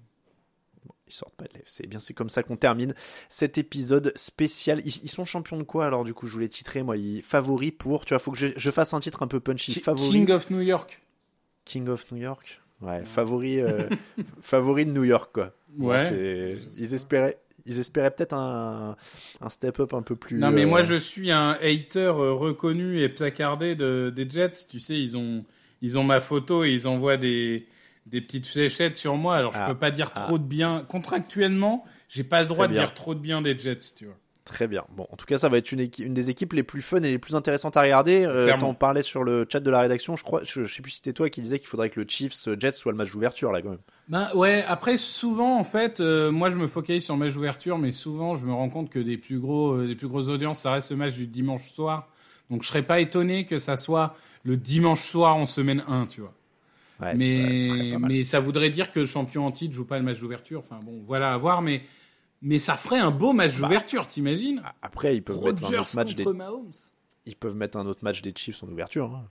Ils 1.06 1.12
sortent 1.12 1.34
pas 1.36 1.44
de 1.44 1.54
l'AFC. 1.54 1.80
Eh 1.84 1.86
bien, 1.86 2.00
c'est 2.00 2.14
comme 2.14 2.30
ça 2.30 2.42
qu'on 2.42 2.56
termine 2.56 2.94
cet 3.28 3.58
épisode 3.58 4.12
spécial. 4.16 4.80
Ils, 4.84 5.04
ils 5.04 5.10
sont 5.10 5.24
champions 5.24 5.58
de 5.58 5.62
quoi 5.62 5.84
alors 5.86 6.04
du 6.04 6.14
coup 6.14 6.26
Je 6.26 6.32
voulais 6.32 6.48
titrer 6.48 6.82
moi. 6.82 6.96
Ils 6.96 7.22
favoris 7.22 7.72
pour. 7.78 8.04
Tu 8.06 8.14
vois, 8.14 8.18
faut 8.18 8.30
que 8.32 8.38
je, 8.38 8.46
je 8.56 8.70
fasse 8.70 8.94
un 8.94 9.00
titre 9.00 9.22
un 9.22 9.28
peu 9.28 9.40
punchy. 9.40 9.78
Favori. 9.78 10.10
King 10.10 10.30
of 10.30 10.50
New 10.50 10.60
York. 10.60 10.98
King 11.64 11.88
of 11.88 12.10
New 12.10 12.18
York. 12.18 12.62
Ouais, 12.80 13.04
favori, 13.04 13.60
euh, 13.60 13.88
favori 14.40 14.86
de 14.86 14.92
New 14.92 15.02
York 15.04 15.30
quoi. 15.34 15.52
Ouais. 15.78 16.52
Ils 16.78 16.94
espéraient, 16.94 17.36
ils 17.68 17.78
espéraient 17.78 18.10
peut-être 18.10 18.32
un, 18.32 18.96
un 19.40 19.48
step 19.50 19.78
up 19.78 19.92
un 19.94 20.02
peu 20.02 20.16
plus. 20.16 20.38
Non, 20.38 20.50
mais 20.50 20.64
euh, 20.64 20.66
moi, 20.66 20.82
je 20.82 20.94
suis 20.96 21.30
un 21.30 21.50
hater 21.62 21.98
euh, 22.18 22.32
reconnu 22.32 22.98
et 22.98 23.08
placardé 23.08 23.74
de, 23.76 24.10
des 24.14 24.28
Jets. 24.28 24.66
Tu 24.68 24.80
sais, 24.80 24.98
ils 25.00 25.16
ont, 25.16 25.44
ils 25.82 25.98
ont 25.98 26.02
ma 26.04 26.20
photo 26.20 26.64
et 26.64 26.70
ils 26.72 26.88
envoient 26.88 27.16
des, 27.18 27.66
des 28.06 28.20
petites 28.20 28.46
fléchettes 28.46 28.96
sur 28.96 29.16
moi. 29.16 29.36
Alors, 29.36 29.52
je 29.52 29.58
Ah, 29.60 29.68
peux 29.68 29.78
pas 29.78 29.90
dire 29.90 30.10
ah. 30.14 30.20
trop 30.22 30.38
de 30.38 30.44
bien. 30.44 30.84
Contractuellement, 30.88 31.84
j'ai 32.08 32.24
pas 32.24 32.40
le 32.40 32.46
droit 32.46 32.66
de 32.68 32.72
dire 32.72 32.94
trop 32.94 33.14
de 33.14 33.20
bien 33.20 33.42
des 33.42 33.56
Jets, 33.58 33.94
tu 33.96 34.06
vois. 34.06 34.16
Très 34.48 34.66
bien. 34.66 34.84
Bon, 34.96 35.06
en 35.10 35.16
tout 35.16 35.26
cas, 35.26 35.36
ça 35.36 35.50
va 35.50 35.58
être 35.58 35.72
une, 35.72 36.14
des 36.14 36.30
équipes 36.30 36.54
les 36.54 36.62
plus 36.62 36.80
fun 36.80 37.02
et 37.02 37.10
les 37.10 37.18
plus 37.18 37.34
intéressantes 37.34 37.76
à 37.76 37.82
regarder. 37.82 38.24
Euh. 38.24 38.50
T'en 38.58 38.72
parlais 38.72 39.02
sur 39.02 39.22
le 39.22 39.46
chat 39.46 39.60
de 39.60 39.70
la 39.70 39.80
rédaction, 39.80 40.16
je 40.16 40.24
crois. 40.24 40.40
Je, 40.42 40.64
je 40.64 40.74
sais 40.74 40.80
plus 40.80 40.92
si 40.92 40.96
c'était 40.96 41.12
toi 41.12 41.28
qui 41.28 41.42
disais 41.42 41.58
qu'il 41.58 41.68
faudrait 41.68 41.90
que 41.90 42.00
le 42.00 42.08
Chiefs 42.08 42.48
euh, 42.48 42.56
Jets 42.58 42.72
soit 42.72 42.90
le 42.90 42.96
match 42.96 43.12
d'ouverture 43.12 43.52
là 43.52 43.60
quand 43.60 43.68
même. 43.68 43.78
Ben 44.08 44.30
ouais, 44.34 44.64
après 44.66 44.96
souvent 44.96 45.58
en 45.58 45.64
fait, 45.64 46.00
euh, 46.00 46.30
moi 46.30 46.48
je 46.48 46.56
me 46.56 46.66
focalise 46.66 47.04
sur 47.04 47.14
le 47.14 47.20
match 47.20 47.34
d'ouverture, 47.34 47.76
mais 47.76 47.92
souvent 47.92 48.36
je 48.36 48.46
me 48.46 48.54
rends 48.54 48.70
compte 48.70 48.88
que 48.88 48.98
des 48.98 49.18
plus 49.18 49.38
gros, 49.38 49.74
euh, 49.74 49.86
des 49.86 49.94
plus 49.94 50.08
grosses 50.08 50.28
audiences, 50.28 50.60
ça 50.60 50.72
reste 50.72 50.90
le 50.92 50.96
match 50.96 51.14
du 51.14 51.26
dimanche 51.26 51.70
soir. 51.70 52.08
Donc 52.48 52.62
je 52.62 52.68
serais 52.68 52.82
pas 52.82 53.00
étonné 53.00 53.44
que 53.44 53.58
ça 53.58 53.76
soit 53.76 54.16
le 54.44 54.56
dimanche 54.56 55.02
soir 55.02 55.36
en 55.36 55.44
semaine 55.44 55.84
1, 55.86 56.06
tu 56.06 56.22
vois. 56.22 56.32
Ouais, 57.02 57.14
mais 57.16 57.98
mal. 57.98 58.10
mais 58.10 58.24
ça 58.24 58.40
voudrait 58.40 58.70
dire 58.70 58.92
que 58.92 59.00
le 59.00 59.06
champion 59.06 59.46
en 59.46 59.52
titre 59.52 59.74
joue 59.74 59.84
pas 59.84 59.98
le 59.98 60.04
match 60.04 60.20
d'ouverture. 60.20 60.60
Enfin 60.60 60.80
bon, 60.82 61.02
voilà 61.06 61.34
à 61.34 61.36
voir, 61.36 61.60
mais 61.60 61.82
mais 62.42 62.58
ça 62.58 62.76
ferait 62.76 62.98
un 62.98 63.10
beau 63.10 63.32
match 63.32 63.56
d'ouverture, 63.56 64.06
t'imagines 64.06 64.62
Après, 64.82 65.16
ils 65.16 65.22
peuvent 65.22 65.42
mettre 65.42 65.64
un 65.64 65.78
autre 65.78 65.96
match 65.96 66.14
des, 66.14 66.24
Mahomes. 66.24 66.70
ils 67.26 67.36
peuvent 67.36 67.56
mettre 67.56 67.78
un 67.78 67.86
autre 67.86 68.00
match 68.02 68.22
des 68.22 68.32
Chiefs 68.34 68.62
en 68.62 68.68
ouverture. 68.68 69.06
hein. 69.14 69.26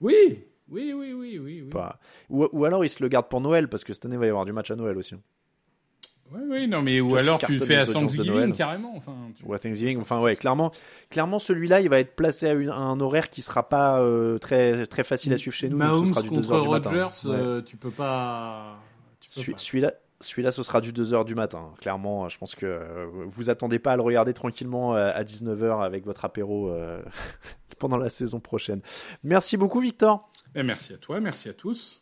Oui, 0.00 0.44
oui, 0.68 0.92
oui, 0.94 1.12
oui, 1.12 1.38
oui, 1.38 1.60
oui. 1.62 1.70
Pas- 1.70 1.98
Ou, 2.30 2.46
ou 2.52 2.64
alors 2.64 2.84
ils 2.84 2.88
se 2.88 3.02
le 3.02 3.08
gardent 3.08 3.28
pour 3.28 3.40
Noël 3.40 3.68
parce 3.68 3.84
que 3.84 3.92
cette 3.92 4.04
année 4.04 4.14
il 4.16 4.18
va 4.18 4.26
y 4.26 4.28
avoir 4.30 4.44
du 4.44 4.52
match 4.52 4.70
à 4.70 4.76
Noël 4.76 4.96
aussi. 4.96 5.14
Oui, 6.32 6.40
oui, 6.48 6.66
non, 6.66 6.80
mais 6.80 7.00
ou 7.02 7.10
Toi, 7.10 7.18
alors 7.20 7.38
tu 7.38 7.52
le 7.58 7.64
fais 7.64 7.76
à 7.76 7.86
Thanksgiving 7.86 8.54
carrément. 8.56 8.94
Enfin, 8.96 9.14
tu- 9.36 9.44
Ou 9.44 9.52
à 9.52 9.58
Thanksgiving. 9.58 10.00
Enfin 10.00 10.20
ouais, 10.20 10.36
clairement, 10.36 10.72
clairement 11.10 11.38
celui-là 11.38 11.80
il 11.82 11.90
va 11.90 12.00
être 12.00 12.16
placé 12.16 12.48
à, 12.48 12.54
une- 12.54 12.70
à 12.70 12.76
un 12.78 12.98
horaire 13.00 13.28
qui 13.28 13.42
sera 13.42 13.68
pas 13.68 14.00
euh, 14.00 14.38
très 14.38 14.86
très 14.86 15.04
facile 15.04 15.32
à 15.34 15.36
suivre 15.36 15.54
chez 15.54 15.68
nous. 15.68 15.78
donc 15.78 15.86
Mahomes 15.86 16.06
ce 16.06 16.12
sera 16.12 16.22
du 16.22 16.28
2 16.30 16.34
contre 16.36 16.60
du 16.62 16.68
matin. 16.68 16.90
Ouais. 16.90 17.06
euh, 17.26 17.62
tu 17.62 17.76
peux 17.76 17.90
pas. 17.90 18.78
Tu 19.20 19.28
peux 19.30 19.40
Celui- 19.40 19.52
pas. 19.52 19.58
Celui-là, 19.58 19.92
celui-là, 20.24 20.50
ce 20.50 20.62
sera 20.62 20.80
du 20.80 20.92
2h 20.92 21.24
du 21.24 21.34
matin. 21.34 21.72
Clairement, 21.80 22.28
je 22.28 22.38
pense 22.38 22.54
que 22.54 22.66
euh, 22.66 23.06
vous 23.30 23.50
attendez 23.50 23.78
pas 23.78 23.92
à 23.92 23.96
le 23.96 24.02
regarder 24.02 24.32
tranquillement 24.34 24.94
euh, 24.96 25.10
à 25.14 25.22
19h 25.24 25.82
avec 25.82 26.04
votre 26.04 26.24
apéro 26.24 26.70
euh, 26.70 27.02
pendant 27.78 27.96
la 27.96 28.10
saison 28.10 28.40
prochaine. 28.40 28.80
Merci 29.22 29.56
beaucoup, 29.56 29.80
Victor. 29.80 30.28
Eh, 30.54 30.62
merci 30.62 30.92
à 30.92 30.98
toi, 30.98 31.20
merci 31.20 31.48
à 31.48 31.52
tous. 31.52 32.00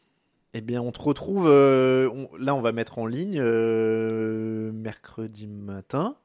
Eh 0.55 0.61
bien, 0.61 0.83
on 0.83 0.93
te 0.93 1.01
retrouve. 1.01 1.47
euh, 1.49 2.09
on- 2.15 2.29
là, 2.37 2.55
on 2.55 2.61
va 2.61 2.73
mettre 2.73 2.99
en 2.99 3.07
ligne 3.07 3.39
euh, 3.41 4.71
mercredi 4.73 5.47
matin. 5.47 6.17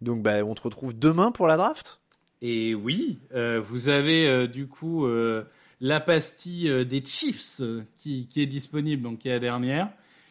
Donc, 0.00 0.22
bah, 0.22 0.44
on 0.44 0.54
te 0.54 0.62
retrouve 0.62 0.98
demain 0.98 1.32
pour 1.32 1.46
la 1.46 1.56
draft. 1.56 2.00
Et 2.40 2.74
oui, 2.74 3.18
euh, 3.34 3.60
vous 3.60 3.88
avez 3.88 4.46
du 4.46 4.68
coup 4.68 5.06
la 5.80 6.00
pastille 6.00 6.86
des 6.86 7.04
Chiefs 7.04 7.60
qui, 7.96 8.26
qui 8.28 8.40
est 8.42 8.46
disponible, 8.46 9.02
donc 9.02 9.18
qui 9.20 9.28
est 9.28 9.32
la 9.32 9.38
dernière, 9.40 9.90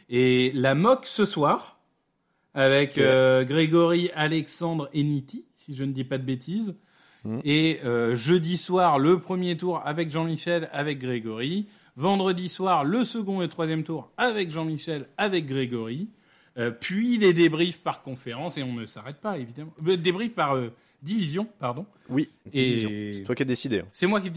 et 0.09 0.51
la 0.53 0.75
mock 0.75 1.05
ce 1.05 1.25
soir 1.25 1.79
avec 2.53 2.97
euh, 2.97 3.43
Grégory, 3.43 4.09
Alexandre 4.15 4.89
et 4.93 5.03
Niti, 5.03 5.45
si 5.53 5.75
je 5.75 5.83
ne 5.83 5.91
dis 5.91 6.03
pas 6.03 6.17
de 6.17 6.23
bêtises. 6.23 6.75
Mhm. 7.23 7.41
Et 7.43 7.79
euh, 7.85 8.15
jeudi 8.15 8.57
soir, 8.57 8.97
le 8.99 9.19
premier 9.19 9.55
tour 9.57 9.81
avec 9.85 10.11
Jean-Michel, 10.11 10.69
avec 10.71 10.99
Grégory. 10.99 11.67
Vendredi 11.95 12.47
soir, 12.49 12.83
le 12.83 13.03
second 13.03 13.41
et 13.41 13.47
troisième 13.49 13.83
tour 13.83 14.11
avec 14.17 14.51
Jean-Michel, 14.51 15.07
avec 15.17 15.45
Grégory. 15.45 16.09
Euh, 16.57 16.71
puis 16.71 17.17
les 17.19 17.33
débriefs 17.33 17.81
par 17.81 18.01
conférence, 18.01 18.57
et 18.57 18.63
on 18.63 18.73
ne 18.73 18.85
s'arrête 18.87 19.17
pas, 19.17 19.37
évidemment. 19.37 19.73
Débriefs 19.81 20.33
par 20.33 20.57
division, 21.03 21.47
pardon. 21.59 21.85
Oui, 22.09 22.29
Et-. 22.53 23.13
C'est 23.13 23.23
toi 23.23 23.35
qui 23.35 23.43
as 23.43 23.45
décidé. 23.45 23.79
hein. 23.79 23.87
C'est 23.91 24.07
moi 24.07 24.19
qui 24.21 24.27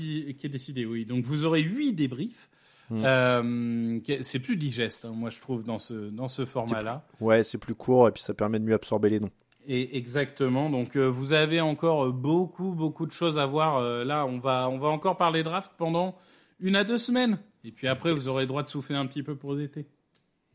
ai 0.43 0.49
décidé, 0.49 0.85
oui. 0.85 1.07
Donc 1.07 1.25
vous 1.25 1.45
aurez 1.47 1.63
huit 1.63 1.93
débriefs. 1.93 2.50
Hmm. 2.91 3.05
Euh, 3.05 3.99
c'est 4.23 4.41
plus 4.41 4.57
digeste, 4.57 5.05
hein, 5.05 5.13
moi 5.15 5.31
je 5.31 5.41
trouve, 5.41 5.65
dans 5.65 5.79
ce, 5.79 6.11
dans 6.11 6.29
ce 6.29 6.45
format-là. 6.45 7.07
Ouais, 7.21 7.45
c'est 7.45 7.59
plus 7.59 7.77
court 7.77 8.09
et 8.09 8.13
puis 8.13 8.23
ça 8.23 8.35
permet 8.35 8.59
de 8.59 8.65
mieux 8.65 8.75
absorber 8.75 9.11
les 9.11 9.21
noms. 9.21 9.31
Et 9.67 9.97
exactement. 9.97 10.71
Donc 10.71 10.97
euh, 10.97 11.07
vous 11.07 11.33
avez 11.33 11.61
encore 11.61 12.07
euh, 12.07 12.13
beaucoup, 12.13 12.73
beaucoup 12.73 13.07
de 13.07 13.13
choses 13.13 13.39
à 13.39 13.47
voir. 13.47 13.77
Euh, 13.77 14.05
là, 14.05 14.27
on 14.27 14.39
va, 14.39 14.69
on 14.69 14.79
va 14.79 14.89
encore 14.89 15.17
parler 15.17 15.43
draft 15.43 15.73
pendant 15.77 16.17
une 16.59 16.77
à 16.77 16.85
deux 16.85 16.99
semaines. 16.99 17.39
Et 17.65 17.73
puis 17.73 17.87
après, 17.87 18.13
vous 18.13 18.29
aurez 18.29 18.43
le 18.43 18.49
droit 18.49 18.63
de 18.63 18.69
souffler 18.69 18.97
un 18.97 19.07
petit 19.07 19.23
peu 19.23 19.37
pour 19.37 19.55
l'été. 19.55 19.87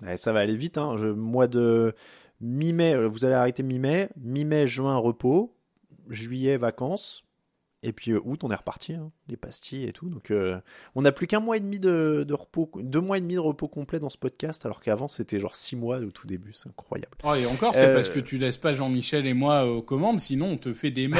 Ouais, 0.02 0.18
ça 0.18 0.34
va 0.34 0.40
aller 0.40 0.58
vite. 0.58 0.78
Hein. 0.78 0.98
Je, 0.98 1.08
mois 1.08 1.48
de 1.48 1.94
mi-mai, 2.42 3.08
vous 3.08 3.26
allez 3.26 3.36
arrêter 3.36 3.64
mi-mai. 3.64 4.10
Mi-mai, 4.18 4.68
juin, 4.68 4.98
repos. 4.98 5.56
Juillet, 6.10 6.58
vacances. 6.58 7.24
Et 7.88 7.94
puis 7.94 8.12
euh, 8.12 8.20
août, 8.24 8.42
on 8.44 8.52
est 8.52 8.56
reparti. 8.56 8.94
hein. 8.94 9.12
Les 9.28 9.38
pastilles 9.38 9.86
et 9.86 9.92
tout. 9.94 10.10
Donc, 10.10 10.32
euh, 10.32 10.58
on 10.96 11.02
n'a 11.04 11.12
plus 11.12 11.28
qu'un 11.28 11.40
mois 11.40 11.58
et 11.58 11.60
demi 11.60 11.80
de, 11.80 12.26
de 12.28 12.34
repos, 12.34 12.70
deux 12.82 13.02
mois 13.02 13.18
et 13.18 13.22
demi 13.22 13.36
de 13.36 13.40
repos 13.40 13.68
complet 13.68 14.00
dans 14.00 14.10
ce 14.10 14.18
podcast, 14.18 14.66
alors 14.66 14.82
qu'avant 14.82 15.08
c'était 15.08 15.40
genre 15.40 15.56
six 15.56 15.76
mois 15.76 15.98
au 16.00 16.12
tout 16.12 16.28
début. 16.28 16.52
C'est 16.54 16.70
incroyable. 16.70 17.12
Oh, 17.24 17.34
et 17.36 17.46
encore, 17.46 17.74
c'est 17.74 17.88
Euh, 17.88 17.94
parce 17.94 18.10
que 18.10 18.20
tu 18.20 18.38
laisses 18.38 18.58
pas 18.58 18.74
Jean-Michel 18.74 19.26
et 19.28 19.34
moi 19.34 19.66
euh, 19.66 19.70
aux 19.78 19.82
commandes. 19.82 20.20
Sinon, 20.20 20.48
on 20.52 20.58
te 20.58 20.74
fait 20.74 20.92
des 20.92 21.08
mocks 21.08 21.20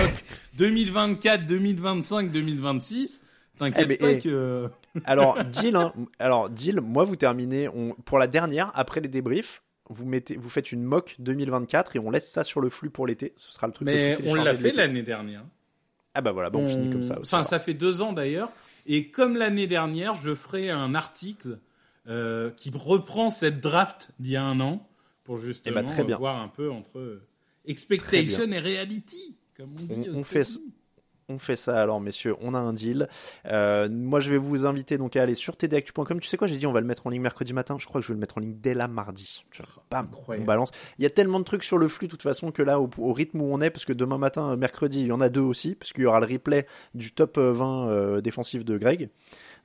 2024, 0.58 1.46
2025, 1.46 2.32
2026. 2.32 3.24
T'inquiète 3.58 3.88
Eh, 3.90 3.98
pas 3.98 4.12
eh, 4.12 4.20
que... 4.20 4.70
Alors, 5.06 5.44
deal, 5.46 5.76
hein. 5.78 5.94
alors, 6.20 6.50
deal, 6.50 6.82
moi 6.82 7.04
vous 7.06 7.16
terminez 7.16 7.70
on, 7.70 7.94
pour 8.06 8.18
la 8.18 8.28
dernière, 8.28 8.72
après 8.76 9.00
les 9.02 9.08
débriefs. 9.08 9.62
Vous, 9.90 10.06
mettez, 10.06 10.36
vous 10.36 10.50
faites 10.50 10.72
une 10.72 10.82
mock 10.82 11.16
2024 11.20 11.96
et 11.96 12.00
on 12.00 12.10
laisse 12.10 12.28
ça 12.30 12.44
sur 12.44 12.60
le 12.60 12.70
flux 12.70 12.90
pour 12.90 13.06
l'été. 13.06 13.34
Ce 13.38 13.54
sera 13.54 13.68
le 13.68 13.74
truc 13.74 13.86
Mais 13.86 14.18
on 14.26 14.34
l'a 14.36 14.56
fait 14.56 14.72
l'année 14.74 15.04
dernière. 15.04 15.44
Ah 16.16 16.22
bah 16.22 16.32
voilà, 16.32 16.50
bon, 16.50 16.64
on 16.64 16.66
finit 16.68 16.90
comme 16.90 17.04
ça 17.04 17.20
aussi. 17.20 17.30
Enfin, 17.30 17.38
alors. 17.38 17.48
ça 17.48 17.60
fait 17.60 17.74
deux 17.74 18.02
ans 18.02 18.14
d'ailleurs. 18.14 18.52
Et 18.88 19.10
comme 19.12 19.36
l'année 19.38 19.68
dernière, 19.68 20.16
je 20.16 20.34
ferai 20.34 20.70
un 20.70 20.96
article 20.96 21.60
euh, 22.08 22.50
qui 22.52 22.72
reprend 22.74 23.30
cette 23.30 23.60
draft 23.62 24.12
d'il 24.20 24.32
y 24.32 24.36
a 24.36 24.44
un 24.44 24.60
an 24.60 24.88
pour 25.24 25.40
justement 25.40 25.82
Eh 25.82 26.04
bien. 26.04 26.16
euh, 26.16 26.18
voir 26.18 26.42
un 26.42 26.48
peu 26.48 26.72
entre 26.72 27.00
euh, 27.00 27.22
expectation 27.66 28.52
et 28.52 28.60
reality, 28.60 29.38
comme 29.58 29.72
on 29.80 29.84
dit. 29.84 30.10
On- 30.14 30.20
on 30.20 30.24
fait. 30.24 30.44
On 31.28 31.40
fait 31.40 31.56
ça 31.56 31.82
alors, 31.82 32.00
messieurs, 32.02 32.36
on 32.40 32.54
a 32.54 32.60
un 32.60 32.72
deal. 32.72 33.08
Euh, 33.48 33.90
moi, 33.90 34.20
je 34.20 34.30
vais 34.30 34.38
vous 34.38 34.68
inviter 34.68 35.00
donc 35.00 35.16
à 35.16 35.24
aller 35.24 35.34
sur 35.34 35.56
tdactu.com. 35.58 36.20
Tu 36.20 36.28
sais 36.28 36.38
quoi, 36.38 36.46
j'ai 36.46 36.58
dit 36.58 36.68
on 36.68 36.72
va 36.72 36.82
le 36.82 36.86
mettre 36.86 37.08
en 37.08 37.10
ligne 37.10 37.22
mercredi 37.24 37.52
matin. 37.52 37.78
Je 37.80 37.88
crois 37.88 38.00
que 38.00 38.06
je 38.06 38.10
vais 38.10 38.14
le 38.14 38.20
mettre 38.20 38.38
en 38.38 38.42
ligne 38.42 38.54
dès 38.62 38.76
la 38.76 38.88
mardi. 38.88 39.44
Bam, 39.90 40.08
on 40.42 40.46
balance. 40.46 40.70
Il 41.00 41.04
y 41.04 41.08
a 41.08 41.10
tellement 41.10 41.40
de 41.40 41.44
trucs 41.44 41.64
sur 41.64 41.80
le 41.80 41.88
flux, 41.88 42.06
de 42.06 42.12
toute 42.12 42.22
façon, 42.22 42.52
que 42.52 42.62
là, 42.62 42.80
au, 42.80 42.88
au 43.00 43.12
rythme 43.12 43.42
où 43.42 43.46
on 43.52 43.60
est, 43.60 43.72
parce 43.72 43.86
que 43.86 43.94
demain 43.94 44.20
matin, 44.20 44.52
euh, 44.52 44.56
mercredi, 44.56 45.00
il 45.02 45.08
y 45.08 45.12
en 45.12 45.20
a 45.20 45.30
deux 45.30 45.42
aussi, 45.42 45.74
parce 45.74 45.94
qu'il 45.94 46.04
y 46.04 46.06
aura 46.06 46.20
le 46.20 46.28
replay 46.28 46.68
du 46.94 47.12
top 47.12 47.40
euh, 47.40 47.52
20 47.52 47.88
euh, 47.90 48.22
défensif 48.22 48.64
de 48.64 48.78
Greg. 48.78 49.10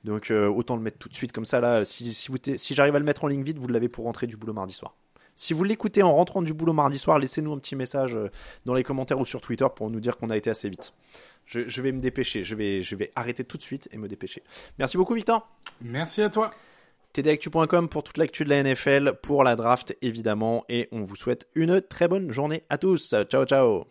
Donc, 0.03 0.31
euh, 0.31 0.47
autant 0.47 0.75
le 0.75 0.81
mettre 0.81 0.97
tout 0.97 1.09
de 1.09 1.15
suite 1.15 1.31
comme 1.31 1.45
ça. 1.45 1.59
Là, 1.59 1.85
si, 1.85 2.11
si, 2.15 2.29
vous 2.31 2.39
t'es- 2.39 2.57
si 2.57 2.73
j'arrive 2.73 2.95
à 2.95 2.99
le 2.99 3.05
mettre 3.05 3.23
en 3.23 3.27
ligne 3.27 3.43
vite, 3.43 3.59
vous 3.59 3.67
l'avez 3.67 3.87
pour 3.87 4.05
rentrer 4.05 4.25
du 4.25 4.35
boulot 4.35 4.53
mardi 4.53 4.73
soir. 4.73 4.95
Si 5.35 5.53
vous 5.53 5.63
l'écoutez 5.63 6.01
en 6.03 6.11
rentrant 6.13 6.41
du 6.41 6.53
boulot 6.53 6.73
mardi 6.73 6.97
soir, 6.97 7.17
laissez-nous 7.17 7.53
un 7.53 7.57
petit 7.57 7.75
message 7.75 8.17
dans 8.65 8.73
les 8.73 8.83
commentaires 8.83 9.19
ou 9.19 9.25
sur 9.25 9.41
Twitter 9.41 9.65
pour 9.75 9.89
nous 9.89 9.99
dire 9.99 10.17
qu'on 10.17 10.29
a 10.29 10.37
été 10.37 10.49
assez 10.49 10.69
vite. 10.69 10.93
Je, 11.51 11.67
je 11.67 11.81
vais 11.81 11.91
me 11.91 11.99
dépêcher, 11.99 12.43
je 12.43 12.55
vais, 12.55 12.81
je 12.81 12.95
vais 12.95 13.11
arrêter 13.13 13.43
tout 13.43 13.57
de 13.57 13.61
suite 13.61 13.89
et 13.91 13.97
me 13.97 14.07
dépêcher. 14.07 14.41
Merci 14.79 14.95
beaucoup 14.95 15.13
Victor. 15.13 15.49
Merci 15.81 16.21
à 16.21 16.29
toi. 16.29 16.49
tdactu.com 17.11 17.89
pour 17.89 18.03
toute 18.03 18.17
l'actu 18.17 18.45
de 18.45 18.49
la 18.49 18.63
NFL, 18.63 19.15
pour 19.21 19.43
la 19.43 19.57
draft 19.57 19.97
évidemment, 20.01 20.63
et 20.69 20.87
on 20.93 21.03
vous 21.03 21.17
souhaite 21.17 21.49
une 21.55 21.81
très 21.81 22.07
bonne 22.07 22.31
journée 22.31 22.63
à 22.69 22.77
tous. 22.77 23.13
Ciao 23.29 23.43
ciao. 23.43 23.83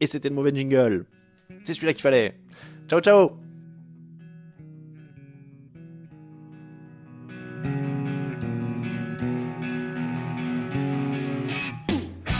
Et 0.00 0.08
c'était 0.08 0.30
le 0.30 0.34
mauvais 0.34 0.52
jingle. 0.52 1.06
C'est 1.62 1.74
celui-là 1.74 1.92
qu'il 1.92 2.02
fallait. 2.02 2.40
Ciao 2.88 3.00
ciao. 3.00 3.38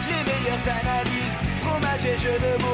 Les 0.09 0.25
meilleures 0.27 0.69
analyses, 0.69 1.37
fromage 1.61 2.05
et 2.05 2.17
jeux 2.19 2.39
de 2.41 2.63
mots, 2.65 2.74